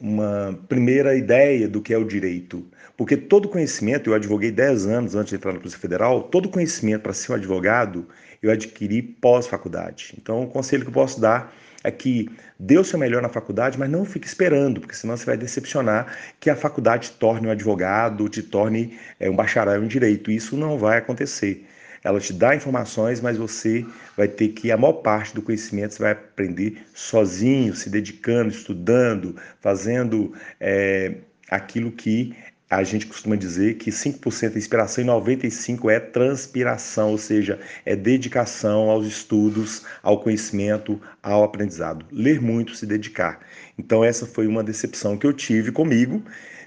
uma 0.00 0.56
primeira 0.68 1.16
ideia 1.16 1.68
do 1.68 1.82
que 1.82 1.92
é 1.92 1.98
o 1.98 2.04
direito. 2.04 2.64
Porque 2.96 3.16
todo 3.16 3.48
conhecimento, 3.48 4.08
eu 4.08 4.14
advoguei 4.14 4.52
10 4.52 4.86
anos 4.86 5.14
antes 5.16 5.30
de 5.30 5.34
entrar 5.34 5.52
na 5.52 5.58
Polícia 5.58 5.80
Federal, 5.80 6.22
todo 6.22 6.48
conhecimento 6.48 7.02
para 7.02 7.12
ser 7.12 7.32
um 7.32 7.34
advogado 7.34 8.06
eu 8.40 8.52
adquiri 8.52 9.02
pós-faculdade. 9.02 10.14
Então, 10.16 10.44
o 10.44 10.46
conselho 10.46 10.84
que 10.84 10.90
eu 10.90 10.94
posso 10.94 11.20
dar 11.20 11.52
é 11.88 11.90
que 11.90 12.28
dê 12.58 12.78
o 12.78 12.84
seu 12.84 12.98
melhor 12.98 13.22
na 13.22 13.28
faculdade, 13.28 13.78
mas 13.78 13.90
não 13.90 14.04
fique 14.04 14.26
esperando, 14.26 14.80
porque 14.80 14.94
senão 14.94 15.16
você 15.16 15.24
vai 15.24 15.36
decepcionar 15.36 16.16
que 16.38 16.50
a 16.50 16.56
faculdade 16.56 17.10
te 17.10 17.16
torne 17.16 17.46
um 17.46 17.50
advogado, 17.50 18.28
te 18.28 18.42
torne 18.42 18.98
é, 19.18 19.30
um 19.30 19.34
bacharel 19.34 19.82
em 19.82 19.88
direito. 19.88 20.30
Isso 20.30 20.56
não 20.56 20.78
vai 20.78 20.98
acontecer. 20.98 21.66
Ela 22.04 22.20
te 22.20 22.32
dá 22.32 22.54
informações, 22.54 23.20
mas 23.20 23.36
você 23.36 23.84
vai 24.16 24.28
ter 24.28 24.48
que, 24.48 24.70
a 24.70 24.76
maior 24.76 24.94
parte 24.94 25.34
do 25.34 25.42
conhecimento, 25.42 25.94
você 25.94 26.02
vai 26.02 26.12
aprender 26.12 26.78
sozinho, 26.94 27.74
se 27.74 27.90
dedicando, 27.90 28.50
estudando, 28.50 29.34
fazendo 29.60 30.32
é, 30.60 31.14
aquilo 31.50 31.90
que 31.90 32.36
a 32.70 32.82
gente 32.82 33.06
costuma 33.06 33.34
dizer 33.34 33.76
que 33.76 33.90
5% 33.90 34.54
é 34.54 34.58
inspiração 34.58 35.02
e 35.02 35.06
95% 35.06 35.90
é 35.90 35.98
transpiração, 35.98 37.12
ou 37.12 37.18
seja, 37.18 37.58
é 37.84 37.96
dedicação 37.96 38.90
aos 38.90 39.06
estudos, 39.06 39.84
ao 40.02 40.20
conhecimento, 40.20 41.00
ao 41.22 41.44
aprendizado. 41.44 42.04
Ler 42.12 42.42
muito, 42.42 42.74
se 42.74 42.84
dedicar. 42.84 43.40
Então, 43.78 44.04
essa 44.04 44.26
foi 44.26 44.46
uma 44.46 44.62
decepção 44.62 45.16
que 45.16 45.26
eu 45.26 45.32
tive 45.32 45.72
comigo 45.72 46.22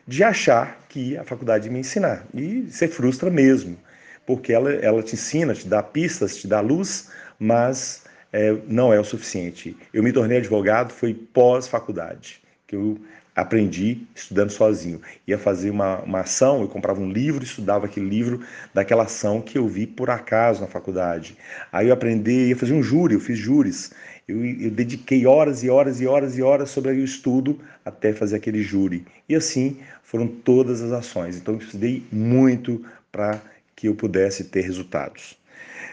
de 0.07 0.23
achar 0.23 0.79
que 0.89 1.15
a 1.17 1.23
faculdade 1.23 1.67
ia 1.67 1.71
me 1.71 1.79
ensinar. 1.79 2.25
E 2.33 2.61
você 2.61 2.87
frustra 2.87 3.29
mesmo, 3.29 3.77
porque 4.25 4.51
ela, 4.51 4.73
ela 4.73 5.03
te 5.03 5.13
ensina, 5.13 5.53
te 5.53 5.67
dá 5.67 5.83
pistas, 5.83 6.35
te 6.35 6.47
dá 6.47 6.61
luz, 6.61 7.09
mas 7.37 8.03
é, 8.33 8.55
não 8.67 8.91
é 8.91 8.99
o 8.99 9.03
suficiente. 9.03 9.77
Eu 9.93 10.01
me 10.01 10.11
tornei 10.11 10.39
advogado, 10.39 10.91
foi 10.91 11.13
pós-faculdade, 11.13 12.41
que 12.65 12.75
eu 12.75 12.97
aprendi 13.41 14.07
estudando 14.15 14.51
sozinho. 14.51 15.01
Ia 15.27 15.37
fazer 15.37 15.69
uma, 15.71 15.99
uma 16.01 16.19
ação, 16.19 16.61
eu 16.61 16.67
comprava 16.67 17.01
um 17.01 17.11
livro, 17.11 17.43
estudava 17.43 17.85
aquele 17.85 18.07
livro 18.07 18.41
daquela 18.73 19.03
ação 19.03 19.41
que 19.41 19.57
eu 19.57 19.67
vi 19.67 19.87
por 19.87 20.09
acaso 20.09 20.61
na 20.61 20.67
faculdade. 20.67 21.35
Aí 21.71 21.87
eu 21.87 21.93
aprendi, 21.93 22.49
ia 22.49 22.55
fazer 22.55 22.73
um 22.73 22.83
júri, 22.83 23.15
eu 23.15 23.19
fiz 23.19 23.37
júris. 23.37 23.91
Eu, 24.27 24.45
eu 24.45 24.69
dediquei 24.69 25.25
horas 25.25 25.63
e 25.63 25.69
horas 25.69 25.99
e 25.99 26.05
horas 26.05 26.37
e 26.37 26.41
horas 26.41 26.69
sobre 26.69 26.91
o 26.91 27.03
estudo 27.03 27.59
até 27.83 28.13
fazer 28.13 28.35
aquele 28.35 28.61
júri. 28.61 29.05
E 29.27 29.35
assim 29.35 29.79
foram 30.03 30.27
todas 30.27 30.81
as 30.81 30.91
ações. 30.91 31.35
Então 31.35 31.55
eu 31.55 31.59
estudei 31.59 32.03
muito 32.11 32.85
para 33.11 33.41
que 33.75 33.87
eu 33.87 33.95
pudesse 33.95 34.43
ter 34.43 34.61
resultados. 34.61 35.35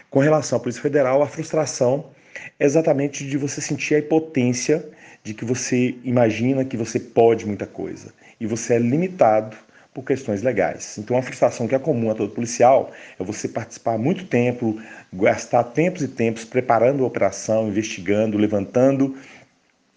Com 0.09 0.19
relação 0.19 0.57
à 0.57 0.61
Polícia 0.61 0.81
Federal, 0.81 1.23
a 1.23 1.27
frustração 1.27 2.11
é 2.59 2.65
exatamente 2.65 3.25
de 3.25 3.37
você 3.37 3.61
sentir 3.61 3.95
a 3.95 3.99
impotência 3.99 4.85
de 5.23 5.33
que 5.33 5.45
você 5.45 5.95
imagina 6.03 6.63
que 6.63 6.77
você 6.77 6.99
pode 6.99 7.45
muita 7.45 7.65
coisa 7.65 8.13
e 8.39 8.45
você 8.45 8.75
é 8.75 8.79
limitado 8.79 9.55
por 9.93 10.03
questões 10.03 10.41
legais. 10.41 10.97
Então, 10.97 11.15
uma 11.15 11.21
frustração 11.21 11.67
que 11.67 11.75
é 11.75 11.79
comum 11.79 12.09
a 12.11 12.15
todo 12.15 12.31
policial 12.31 12.91
é 13.19 13.23
você 13.23 13.47
participar 13.47 13.97
muito 13.97 14.25
tempo, 14.25 14.79
gastar 15.11 15.63
tempos 15.63 16.01
e 16.01 16.07
tempos 16.07 16.45
preparando 16.45 17.03
a 17.03 17.07
operação, 17.07 17.67
investigando, 17.67 18.37
levantando 18.37 19.17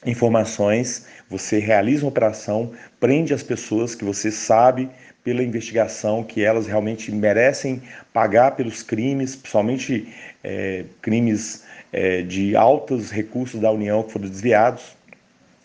informações. 0.05 1.07
Você 1.29 1.59
realiza 1.59 2.05
uma 2.05 2.09
operação, 2.09 2.73
prende 2.99 3.33
as 3.33 3.43
pessoas 3.43 3.95
que 3.95 4.05
você 4.05 4.31
sabe 4.31 4.89
pela 5.23 5.43
investigação 5.43 6.25
que 6.25 6.43
elas 6.43 6.67
realmente 6.67 7.13
merecem 7.13 7.81
pagar 8.13 8.57
pelos 8.57 8.83
crimes, 8.83 9.37
principalmente 9.37 10.13
é, 10.43 10.85
crimes 11.01 11.63
é, 11.93 12.23
de 12.23 12.57
altos 12.57 13.11
recursos 13.11 13.61
da 13.61 13.71
União 13.71 14.03
que 14.03 14.13
foram 14.13 14.29
desviados 14.29 14.97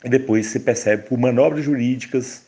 e 0.03 0.09
depois 0.09 0.47
se 0.47 0.59
percebe 0.59 1.03
por 1.03 1.17
manobras 1.17 1.63
jurídicas, 1.63 2.45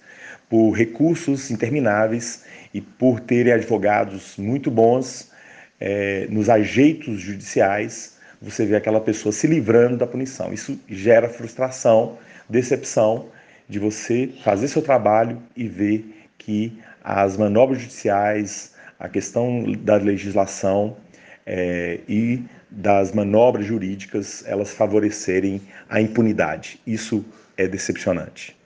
por 0.50 0.72
recursos 0.72 1.50
intermináveis 1.50 2.44
e 2.74 2.82
por 2.82 3.20
terem 3.20 3.54
advogados 3.54 4.36
muito 4.38 4.70
bons 4.70 5.32
é, 5.80 6.28
nos 6.30 6.50
ajeitos 6.50 7.22
judiciais, 7.22 8.18
você 8.42 8.66
vê 8.66 8.76
aquela 8.76 9.00
pessoa 9.00 9.32
se 9.32 9.48
livrando 9.48 9.98
da 9.98 10.08
punição. 10.08 10.54
Isso 10.54 10.80
gera 10.88 11.30
frustração, 11.30 12.18
decepção 12.50 13.28
de 13.68 13.80
você 13.80 14.30
fazer 14.44 14.68
seu 14.68 14.82
trabalho 14.82 15.42
e 15.56 15.68
ver 15.68 16.06
que 16.38 16.78
as 17.04 17.38
manobras 17.38 17.82
judiciais, 17.82 18.74
a 19.00 19.08
questão 19.08 19.64
da 19.80 19.96
legislação 19.96 20.98
é, 21.46 22.00
e 22.08 22.44
das 22.70 23.12
manobras 23.12 23.66
jurídicas, 23.66 24.46
elas 24.46 24.72
favorecerem 24.72 25.62
a 25.88 26.00
impunidade. 26.02 26.80
Isso 26.86 27.26
é 27.58 27.68
decepcionante. 27.68 28.58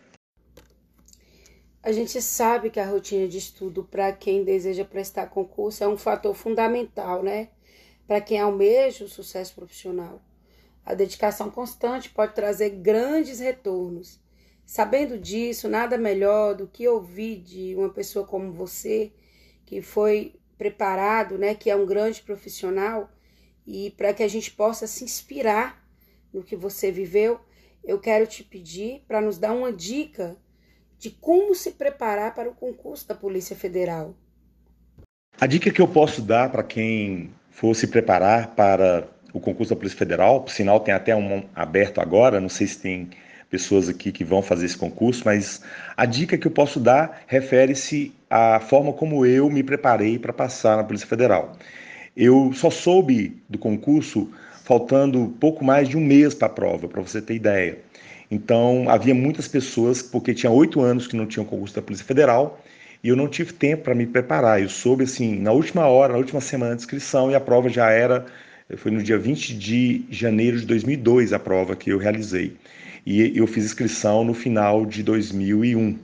A 1.81 1.91
gente 1.91 2.21
sabe 2.21 2.69
que 2.69 2.79
a 2.79 2.85
rotina 2.85 3.27
de 3.27 3.37
estudo 3.37 3.83
para 3.83 4.11
quem 4.13 4.43
deseja 4.43 4.85
prestar 4.85 5.27
concurso 5.27 5.83
é 5.83 5.87
um 5.87 5.97
fator 5.97 6.33
fundamental, 6.33 7.21
né? 7.21 7.49
Para 8.07 8.21
quem 8.21 8.39
almeja 8.39 9.03
o 9.03 9.09
sucesso 9.09 9.53
profissional. 9.55 10.21
A 10.85 10.93
dedicação 10.93 11.49
constante 11.49 12.09
pode 12.09 12.33
trazer 12.33 12.69
grandes 12.69 13.39
retornos. 13.39 14.19
Sabendo 14.65 15.17
disso, 15.17 15.67
nada 15.67 15.97
melhor 15.97 16.55
do 16.55 16.67
que 16.67 16.87
ouvir 16.87 17.41
de 17.41 17.75
uma 17.75 17.89
pessoa 17.89 18.25
como 18.25 18.51
você, 18.51 19.11
que 19.65 19.81
foi 19.81 20.35
preparado, 20.57 21.37
né, 21.37 21.53
que 21.53 21.69
é 21.69 21.75
um 21.75 21.85
grande 21.85 22.21
profissional, 22.21 23.09
e 23.65 23.91
para 23.91 24.13
que 24.13 24.23
a 24.23 24.27
gente 24.27 24.51
possa 24.51 24.87
se 24.87 25.03
inspirar 25.03 25.83
no 26.33 26.43
que 26.43 26.55
você 26.55 26.91
viveu 26.91 27.39
eu 27.83 27.99
quero 27.99 28.25
te 28.25 28.43
pedir 28.43 29.03
para 29.07 29.19
nos 29.19 29.37
dar 29.37 29.51
uma 29.51 29.71
dica 29.71 30.37
de 30.97 31.09
como 31.09 31.53
se 31.53 31.71
preparar 31.71 32.33
para 32.33 32.49
o 32.49 32.55
concurso 32.55 33.07
da 33.07 33.13
Polícia 33.13 33.55
Federal. 33.55 34.15
A 35.39 35.45
dica 35.45 35.69
que 35.69 35.81
eu 35.81 35.87
posso 35.87 36.21
dar 36.21 36.49
para 36.49 36.63
quem 36.63 37.31
for 37.51 37.75
se 37.75 37.87
preparar 37.87 38.55
para 38.55 39.05
o 39.33 39.39
concurso 39.39 39.73
da 39.73 39.75
Polícia 39.75 39.97
Federal, 39.97 40.41
por 40.41 40.51
sinal 40.51 40.79
tem 40.79 40.93
até 40.93 41.13
um 41.15 41.43
aberto 41.53 41.99
agora, 41.99 42.39
não 42.39 42.47
sei 42.47 42.67
se 42.67 42.79
tem 42.79 43.09
pessoas 43.49 43.89
aqui 43.89 44.11
que 44.11 44.23
vão 44.23 44.41
fazer 44.41 44.65
esse 44.65 44.77
concurso, 44.77 45.23
mas 45.25 45.61
a 45.97 46.05
dica 46.05 46.37
que 46.37 46.47
eu 46.47 46.51
posso 46.51 46.79
dar 46.79 47.23
refere-se 47.27 48.13
à 48.29 48.59
forma 48.59 48.93
como 48.93 49.25
eu 49.25 49.49
me 49.49 49.61
preparei 49.61 50.17
para 50.17 50.31
passar 50.31 50.77
na 50.77 50.83
Polícia 50.83 51.07
Federal. 51.07 51.57
Eu 52.15 52.51
só 52.53 52.69
soube 52.69 53.41
do 53.49 53.57
concurso 53.57 54.29
faltando 54.63 55.35
pouco 55.39 55.63
mais 55.65 55.89
de 55.89 55.97
um 55.97 56.01
mês 56.01 56.33
para 56.33 56.47
a 56.47 56.51
prova, 56.51 56.87
para 56.87 57.01
você 57.01 57.21
ter 57.21 57.35
ideia. 57.35 57.79
Então, 58.31 58.89
havia 58.89 59.13
muitas 59.13 59.47
pessoas, 59.47 60.01
porque 60.01 60.33
tinha 60.33 60.51
oito 60.51 60.81
anos 60.81 61.07
que 61.07 61.15
não 61.15 61.25
tinham 61.25 61.45
concurso 61.45 61.75
da 61.75 61.81
Polícia 61.81 62.05
Federal, 62.05 62.61
e 63.03 63.09
eu 63.09 63.15
não 63.15 63.27
tive 63.27 63.53
tempo 63.53 63.83
para 63.83 63.95
me 63.95 64.05
preparar. 64.05 64.61
Eu 64.61 64.69
soube, 64.69 65.03
assim, 65.03 65.37
na 65.39 65.51
última 65.51 65.87
hora, 65.87 66.13
na 66.13 66.19
última 66.19 66.39
semana 66.39 66.75
de 66.75 66.81
inscrição, 66.81 67.29
e 67.29 67.35
a 67.35 67.39
prova 67.39 67.67
já 67.67 67.89
era, 67.89 68.25
foi 68.77 68.91
no 68.91 69.03
dia 69.03 69.17
20 69.17 69.53
de 69.55 70.05
janeiro 70.09 70.59
de 70.59 70.65
2002 70.65 71.33
a 71.33 71.39
prova 71.39 71.75
que 71.75 71.89
eu 71.89 71.97
realizei 71.97 72.55
e 73.05 73.37
eu 73.37 73.45
fiz 73.45 73.65
inscrição 73.65 74.23
no 74.23 74.33
final 74.33 74.85
de 74.85 75.03
2001. 75.03 75.97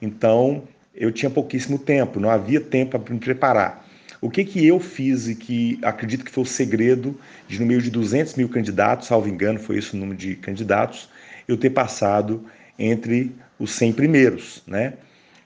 Então, 0.00 0.62
eu 0.94 1.10
tinha 1.10 1.30
pouquíssimo 1.30 1.78
tempo, 1.78 2.20
não 2.20 2.30
havia 2.30 2.60
tempo 2.60 2.98
para 2.98 3.14
me 3.14 3.20
preparar. 3.20 3.85
O 4.26 4.30
que, 4.30 4.44
que 4.44 4.66
eu 4.66 4.80
fiz 4.80 5.28
e 5.28 5.36
que 5.36 5.78
acredito 5.82 6.24
que 6.24 6.32
foi 6.32 6.42
o 6.42 6.46
segredo 6.46 7.16
de, 7.46 7.60
no 7.60 7.64
meio 7.64 7.80
de 7.80 7.92
200 7.92 8.34
mil 8.34 8.48
candidatos, 8.48 9.06
salvo 9.06 9.28
engano, 9.28 9.56
foi 9.56 9.78
esse 9.78 9.94
o 9.94 9.96
número 9.96 10.18
de 10.18 10.34
candidatos, 10.34 11.08
eu 11.46 11.56
ter 11.56 11.70
passado 11.70 12.44
entre 12.76 13.32
os 13.56 13.70
100 13.70 13.92
primeiros, 13.92 14.64
né? 14.66 14.94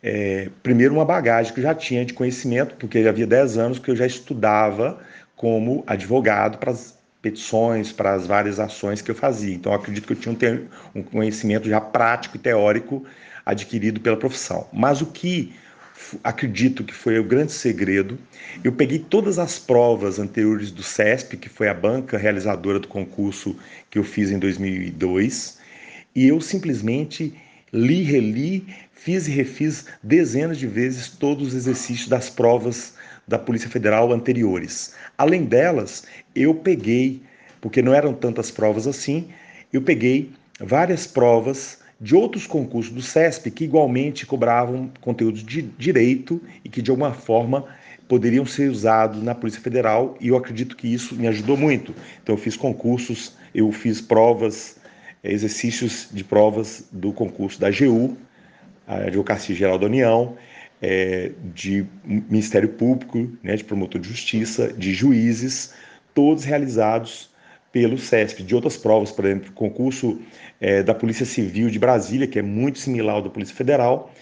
É, 0.03 0.49
primeiro, 0.63 0.95
uma 0.95 1.05
bagagem 1.05 1.53
que 1.53 1.61
eu 1.61 1.65
já 1.65 1.75
tinha 1.75 2.07
de 2.07 2.15
conhecimento, 2.15 2.75
porque 2.77 3.01
havia 3.01 3.27
10 3.27 3.59
anos 3.59 3.79
que 3.79 3.91
eu 3.91 3.95
já 3.95 4.07
estudava 4.07 4.99
como 5.37 5.85
advogado 5.87 6.57
para 6.57 6.71
as 6.71 6.99
petições, 7.21 7.93
para 7.93 8.15
as 8.15 8.27
várias 8.27 8.59
ações 8.59 9.03
que 9.03 9.11
eu 9.11 9.15
fazia. 9.15 9.55
Então, 9.55 9.73
eu 9.73 9.79
acredito 9.79 10.07
que 10.07 10.15
eu 10.15 10.35
tinha 10.35 10.63
um 10.95 11.03
conhecimento 11.03 11.69
já 11.69 11.83
prático 11.83 12.37
e 12.37 12.41
teórico 12.41 13.05
adquirido 13.45 14.01
pela 14.01 14.17
profissão. 14.17 14.67
Mas 14.73 15.03
o 15.03 15.07
que 15.07 15.53
acredito 16.23 16.85
que 16.85 16.95
foi 16.95 17.19
o 17.19 17.25
grande 17.25 17.53
segredo, 17.53 18.19
eu 18.63 18.73
peguei 18.73 18.99
todas 18.99 19.39
as 19.39 19.59
provas 19.59 20.19
anteriores 20.19 20.71
do 20.71 20.83
CESP, 20.83 21.37
que 21.37 21.49
foi 21.49 21.69
a 21.69 21.75
banca 21.75 22.19
realizadora 22.19 22.79
do 22.79 22.89
concurso 22.89 23.57
que 23.91 23.99
eu 23.99 24.05
fiz 24.05 24.31
em 24.31 24.39
2002, 24.39 25.59
e 26.15 26.27
eu 26.27 26.41
simplesmente 26.41 27.35
li, 27.73 28.03
reli, 28.03 28.67
fiz 28.93 29.27
e 29.29 29.31
refiz 29.31 29.87
dezenas 30.03 30.59
de 30.59 30.67
vezes 30.67 31.09
todos 31.09 31.49
os 31.49 31.55
exercícios 31.55 32.09
das 32.09 32.29
provas 32.29 32.95
da 33.27 33.39
Polícia 33.39 33.71
Federal 33.71 34.13
anteriores. 34.13 34.95
Além 35.17 35.45
delas, 35.45 36.05
eu 36.35 36.55
peguei, 36.55 37.23
porque 37.61 37.81
não 37.81 37.95
eram 37.95 38.13
tantas 38.13 38.51
provas 38.51 38.87
assim, 38.87 39.29
eu 39.73 39.83
peguei 39.83 40.31
várias 40.59 41.07
provas 41.07 41.80
de 42.01 42.15
outros 42.15 42.47
concursos 42.47 42.93
do 42.93 43.03
CESP 43.03 43.51
que 43.51 43.65
igualmente 43.65 44.25
cobravam 44.25 44.91
conteúdos 45.01 45.45
de 45.45 45.61
direito 45.61 46.41
e 46.65 46.69
que 46.69 46.81
de 46.81 46.91
alguma 46.91 47.13
forma 47.13 47.67
poderiam 48.09 48.47
ser 48.47 48.71
usados 48.71 49.23
na 49.23 49.35
Polícia 49.35 49.61
Federal 49.61 50.17
e 50.21 50.29
eu 50.29 50.37
acredito 50.37 50.77
que 50.77 50.93
isso 50.93 51.15
me 51.15 51.29
ajudou 51.29 51.57
muito. 51.57 51.95
Então 52.23 52.35
eu 52.35 52.39
fiz 52.39 52.57
concursos, 52.57 53.37
eu 53.55 53.71
fiz 53.71 54.01
provas, 54.01 54.77
exercícios 55.23 56.09
de 56.11 56.25
provas 56.25 56.89
do 56.91 57.13
concurso 57.13 57.61
da 57.61 57.69
AGU, 57.69 58.17
a 58.87 58.97
Advocacia 58.97 59.55
Geral 59.55 59.79
da 59.79 59.87
União, 59.87 60.37
é, 60.81 61.33
de 61.55 61.87
Ministério 62.05 62.71
Público, 62.71 63.31
né, 63.43 63.55
de 63.55 63.63
promotor 63.63 64.01
de 64.01 64.09
justiça, 64.09 64.73
de 64.73 64.95
juízes, 64.95 65.75
todos 66.15 66.45
realizados 66.45 67.31
pelo 67.73 67.99
CESP, 67.99 68.43
de 68.43 68.55
outras 68.55 68.77
provas, 68.77 69.13
por 69.13 69.25
exemplo, 69.25 69.53
concurso 69.53 70.21
é, 70.61 70.83
da 70.83 70.95
Polícia 70.95 71.25
Civil 71.25 71.71
de 71.71 71.79
Brasília, 71.79 72.27
que 72.27 72.39
é 72.39 72.43
muito 72.43 72.79
similar 72.79 73.17
ao 73.17 73.23
da 73.23 73.31
Polícia 73.31 73.55
Federal, 73.55 74.13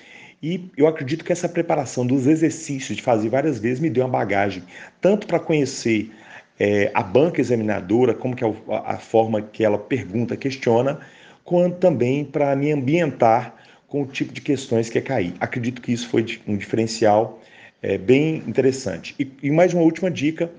e 0.43 0.71
eu 0.77 0.87
acredito 0.87 1.25
que 1.25 1.33
essa 1.33 1.49
preparação 1.49 2.07
dos 2.07 2.27
exercícios 2.27 2.97
de 2.97 3.03
fazer 3.03 3.29
várias 3.29 3.59
vezes 3.59 3.81
me 3.81 3.91
deu 3.91 4.05
uma 4.05 4.11
bagagem, 4.11 4.63
tanto 5.01 5.27
para 5.27 5.41
conhecer 5.41 6.13
é, 6.59 6.91
a 6.95 7.03
banca 7.03 7.41
examinadora, 7.41 8.15
como 8.15 8.37
que 8.37 8.45
é 8.45 8.55
a, 8.85 8.99
forma 8.99 9.41
que 9.43 9.65
ela 9.65 9.79
pergunta, 9.79 10.37
questiona, 10.37 11.01
quanto 11.45 11.79
também 11.79 12.25
para 12.25 12.55
me 12.55 12.71
ambientar 12.71 13.55
com 13.87 14.03
o 14.03 14.07
tipo 14.07 14.33
de 14.33 14.41
questões 14.41 14.89
que 14.91 14.99
é 14.99 15.01
cair. 15.01 15.35
Acredito 15.41 15.81
que 15.81 15.93
isso 15.93 16.09
foi 16.09 16.25
um 16.47 16.57
diferencial 16.57 17.41
é, 17.83 17.97
bem 17.97 18.43
interessante. 18.47 19.15
E, 19.19 19.31
e, 19.43 19.51
mais 19.51 19.73
uma 19.73 19.83
última 19.83 20.11
dica: 20.11 20.51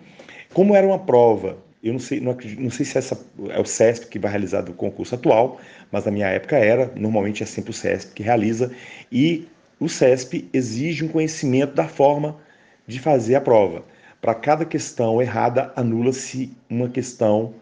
como 0.53 0.75
era 0.75 0.85
uma 0.85 0.99
prova, 0.99 1.57
eu 1.83 1.93
não 1.93 1.99
sei, 1.99 2.19
não, 2.19 2.31
acredito, 2.31 2.61
não 2.61 2.69
sei 2.69 2.85
se 2.85 2.97
essa 2.97 3.17
é 3.49 3.59
o 3.59 3.65
CESP 3.65 4.07
que 4.07 4.19
vai 4.19 4.31
realizar 4.31 4.61
do 4.61 4.73
concurso 4.73 5.15
atual, 5.15 5.59
mas 5.91 6.05
na 6.05 6.11
minha 6.11 6.27
época 6.27 6.57
era, 6.57 6.91
normalmente 6.95 7.41
é 7.41 7.45
sempre 7.45 7.71
o 7.71 7.73
CESP 7.73 8.13
que 8.15 8.23
realiza, 8.23 8.71
e 9.11 9.47
o 9.79 9.87
CESP 9.87 10.49
exige 10.53 11.05
um 11.05 11.07
conhecimento 11.07 11.73
da 11.73 11.87
forma 11.87 12.37
de 12.85 12.99
fazer 12.99 13.35
a 13.35 13.41
prova. 13.41 13.83
Para 14.19 14.35
cada 14.35 14.65
questão 14.65 15.21
errada, 15.21 15.71
anula-se 15.75 16.51
uma 16.69 16.89
questão 16.89 17.53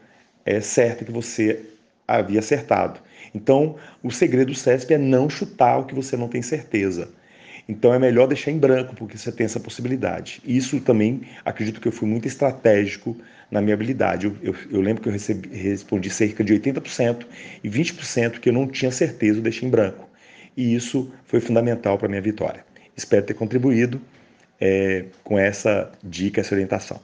é, 0.44 0.60
certa 0.60 1.06
que 1.06 1.12
você 1.12 1.64
havia 2.08 2.40
acertado. 2.40 3.00
Então, 3.36 3.76
o 4.02 4.10
segredo 4.10 4.52
do 4.52 4.58
CESP 4.58 4.96
é 4.96 4.98
não 4.98 5.30
chutar 5.30 5.78
o 5.78 5.86
que 5.86 5.94
você 5.94 6.18
não 6.18 6.28
tem 6.28 6.42
certeza. 6.42 7.10
Então 7.68 7.94
é 7.94 8.00
melhor 8.00 8.28
deixar 8.28 8.52
em 8.52 8.58
branco, 8.58 8.96
porque 8.96 9.18
você 9.18 9.32
tem 9.32 9.46
essa 9.46 9.60
possibilidade. 9.60 10.42
Isso 10.46 10.80
também 10.80 11.22
acredito 11.44 11.82
que 11.82 11.88
eu 11.88 11.92
fui 11.92 12.08
muito 12.08 12.28
estratégico 12.28 13.16
na 13.52 13.62
minha 13.62 13.74
habilidade. 13.74 14.28
Eu, 14.28 14.36
eu, 14.42 14.56
eu 14.72 14.82
lembro 14.82 15.04
que 15.04 15.10
eu 15.10 15.14
recebi, 15.14 15.50
respondi 15.50 16.10
cerca 16.10 16.44
de 16.44 16.54
80% 16.54 17.26
e 17.64 17.70
20% 17.70 18.40
que 18.40 18.50
eu 18.50 18.54
não 18.54 18.68
tinha 18.68 18.92
certeza 18.92 19.40
eu 19.40 19.44
deixei 19.44 19.68
em 19.68 19.72
branco. 19.72 20.08
E 20.56 20.74
isso 20.74 21.12
foi 21.26 21.40
fundamental 21.40 21.98
para 21.98 22.08
a 22.08 22.10
minha 22.10 22.22
vitória. 22.22 22.66
Espero 22.96 23.26
ter 23.26 23.34
contribuído 23.34 24.02
é, 24.60 25.06
com 25.24 25.38
essa 25.38 25.92
dica, 26.04 26.42
essa 26.42 26.56
orientação. 26.56 27.00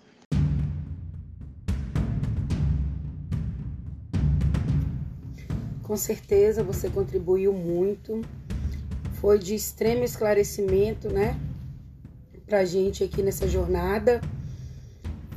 Com 5.84 5.98
certeza 5.98 6.64
você 6.64 6.90
contribuiu 6.90 7.54
muito. 7.54 8.22
Foi 9.24 9.40
de 9.40 9.56
extremo 9.56 10.04
esclarecimento, 10.04 11.08
né? 11.08 11.40
Pra 12.46 12.66
gente 12.66 13.06
aqui 13.06 13.22
nessa 13.22 13.48
jornada. 13.48 14.20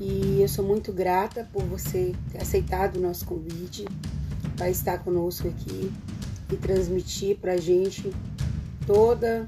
E 0.01 0.41
eu 0.41 0.49
sou 0.49 0.65
muito 0.65 0.93
grata 0.93 1.49
por 1.53 1.63
você 1.63 2.13
ter 2.33 2.43
aceitado 2.43 2.97
o 2.97 3.01
nosso 3.01 3.25
convite 3.25 3.85
para 4.57 4.69
estar 4.69 4.99
conosco 5.05 5.47
aqui 5.47 5.93
e 6.53 6.57
transmitir 6.57 7.37
pra 7.37 7.59
gente 7.59 8.13
toda 8.89 9.47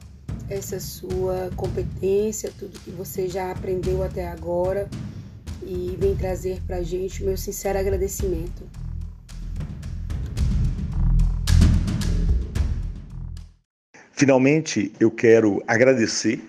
essa 0.49 0.79
sua 0.79 1.51
competência, 1.57 2.53
tudo 2.57 2.79
que 2.79 2.93
você 2.93 3.29
já 3.29 3.51
aprendeu 3.51 4.05
até 4.05 4.29
agora 4.29 4.89
e 5.65 5.97
vem 5.99 6.15
trazer 6.15 6.63
pra 6.65 6.81
gente 6.81 7.25
o 7.25 7.27
meu 7.27 7.37
sincero 7.37 7.77
agradecimento. 7.77 8.63
Finalmente, 14.19 14.93
eu 14.99 15.13
quero 15.13 15.63
agradecer 15.65 16.43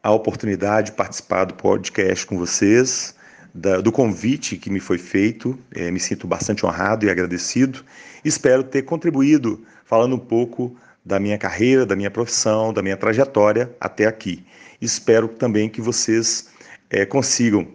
a 0.00 0.12
oportunidade 0.12 0.92
de 0.92 0.96
participar 0.96 1.44
do 1.44 1.54
podcast 1.54 2.24
com 2.24 2.38
vocês, 2.38 3.16
da, 3.52 3.80
do 3.80 3.90
convite 3.90 4.56
que 4.56 4.70
me 4.70 4.78
foi 4.78 4.96
feito. 4.96 5.58
É, 5.74 5.90
me 5.90 5.98
sinto 5.98 6.28
bastante 6.28 6.64
honrado 6.64 7.04
e 7.04 7.10
agradecido. 7.10 7.84
Espero 8.24 8.62
ter 8.62 8.82
contribuído 8.82 9.60
falando 9.84 10.14
um 10.14 10.20
pouco 10.20 10.76
da 11.04 11.18
minha 11.18 11.36
carreira, 11.36 11.84
da 11.84 11.96
minha 11.96 12.12
profissão, 12.12 12.72
da 12.72 12.80
minha 12.80 12.96
trajetória 12.96 13.74
até 13.80 14.06
aqui. 14.06 14.44
Espero 14.80 15.26
também 15.26 15.68
que 15.68 15.80
vocês 15.80 16.48
é, 16.88 17.04
consigam, 17.04 17.66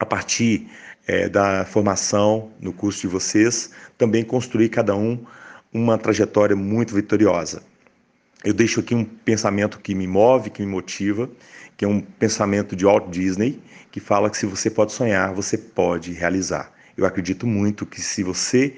a 0.00 0.06
partir 0.06 0.66
é, 1.06 1.28
da 1.28 1.66
formação 1.66 2.50
no 2.58 2.72
curso 2.72 3.02
de 3.02 3.08
vocês, 3.08 3.70
também 3.98 4.24
construir 4.24 4.70
cada 4.70 4.96
um 4.96 5.22
uma 5.70 5.98
trajetória 5.98 6.56
muito 6.56 6.94
vitoriosa 6.94 7.62
eu 8.44 8.52
deixo 8.52 8.80
aqui 8.80 8.94
um 8.94 9.04
pensamento 9.04 9.80
que 9.80 9.94
me 9.94 10.06
move, 10.06 10.50
que 10.50 10.62
me 10.62 10.68
motiva, 10.68 11.28
que 11.76 11.84
é 11.84 11.88
um 11.88 12.00
pensamento 12.00 12.76
de 12.76 12.84
Walt 12.84 13.08
Disney, 13.10 13.60
que 13.90 14.00
fala 14.00 14.30
que 14.30 14.36
se 14.36 14.46
você 14.46 14.70
pode 14.70 14.92
sonhar, 14.92 15.34
você 15.34 15.56
pode 15.56 16.12
realizar. 16.12 16.72
Eu 16.96 17.04
acredito 17.04 17.46
muito 17.46 17.84
que 17.84 18.00
se 18.00 18.22
você 18.22 18.76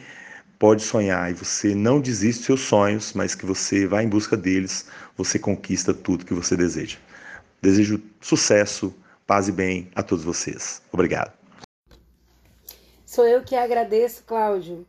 pode 0.59 0.82
sonhar 0.82 1.30
e 1.30 1.34
você 1.34 1.74
não 1.74 2.00
desiste 2.00 2.40
dos 2.40 2.46
seus 2.46 2.61
sonhos, 2.61 3.12
mas 3.12 3.34
que 3.34 3.46
você 3.46 3.86
vai 3.86 4.04
em 4.04 4.09
busca 4.09 4.36
deles, 4.36 4.86
você 5.16 5.38
conquista 5.38 5.94
tudo 5.94 6.24
que 6.24 6.34
você 6.34 6.56
deseja. 6.56 6.98
Desejo 7.62 8.02
sucesso, 8.20 8.94
paz 9.26 9.48
e 9.48 9.52
bem 9.52 9.90
a 9.94 10.02
todos 10.02 10.24
vocês. 10.24 10.82
Obrigado. 10.92 11.32
Sou 13.04 13.26
eu 13.26 13.42
que 13.42 13.54
agradeço, 13.54 14.22
Cláudio. 14.24 14.86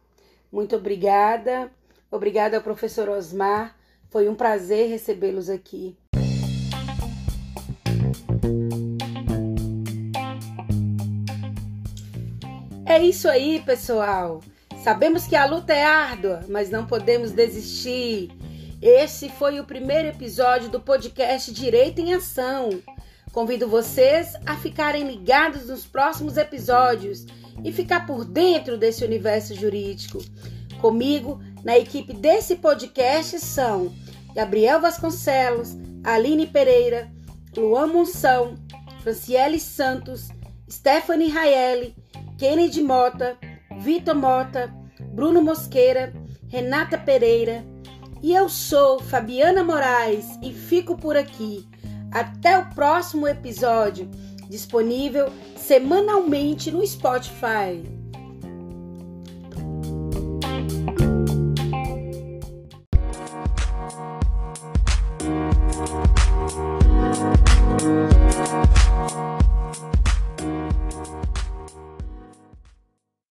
Muito 0.52 0.76
obrigada. 0.76 1.72
Obrigada 2.12 2.58
ao 2.58 2.64
professor 2.64 3.08
Osmar 3.10 3.79
foi 4.10 4.28
um 4.28 4.36
prazer 4.36 4.90
recebê-los 4.90 5.50
aqui. 5.50 5.96
É 12.86 13.00
isso 13.00 13.30
aí, 13.30 13.62
pessoal. 13.64 14.42
Sabemos 14.84 15.28
que 15.28 15.36
a 15.36 15.46
luta 15.46 15.74
é 15.74 15.84
árdua, 15.84 16.42
mas 16.50 16.72
não 16.72 16.88
podemos 16.88 17.32
desistir. 17.32 18.32
Esse 18.82 19.30
foi 19.30 19.60
o 19.60 19.66
primeiro 19.66 20.08
episódio 20.08 20.70
do 20.70 20.80
podcast 20.80 21.54
Direito 21.54 22.00
em 22.00 22.14
Ação. 22.14 22.70
Convido 23.32 23.68
vocês 23.68 24.34
a 24.46 24.56
ficarem 24.56 25.08
ligados 25.08 25.68
nos 25.68 25.86
próximos 25.86 26.36
episódios 26.36 27.28
e 27.64 27.72
ficar 27.72 28.08
por 28.08 28.26
dentro 28.26 28.76
desse 28.76 29.04
universo 29.04 29.54
jurídico. 29.54 30.20
Comigo, 30.82 31.42
na 31.64 31.78
equipe 31.78 32.14
desse 32.14 32.56
podcast, 32.56 33.40
são 33.40 33.94
Gabriel 34.34 34.80
Vasconcelos, 34.80 35.76
Aline 36.04 36.48
Pereira, 36.48 37.12
Luan 37.56 37.88
Monção, 37.88 38.56
Franciele 39.02 39.60
Santos, 39.60 40.30
Stephanie 40.70 41.30
Raeli, 41.30 41.96
Kennedy 42.38 42.82
Mota, 42.82 43.38
Vitor 43.80 44.16
Mota, 44.16 44.74
Bruno 45.14 45.42
Mosqueira, 45.42 46.14
Renata 46.48 46.98
Pereira. 46.98 47.66
E 48.22 48.34
eu 48.34 48.50
sou 48.50 49.00
Fabiana 49.00 49.64
Moraes 49.64 50.26
e 50.42 50.54
fico 50.54 50.96
por 50.98 51.18
aqui. 51.18 51.68
Até 52.12 52.58
o 52.58 52.70
próximo 52.74 53.28
episódio, 53.28 54.10
disponível 54.50 55.32
semanalmente 55.56 56.72
no 56.72 56.86
Spotify. 56.86 57.99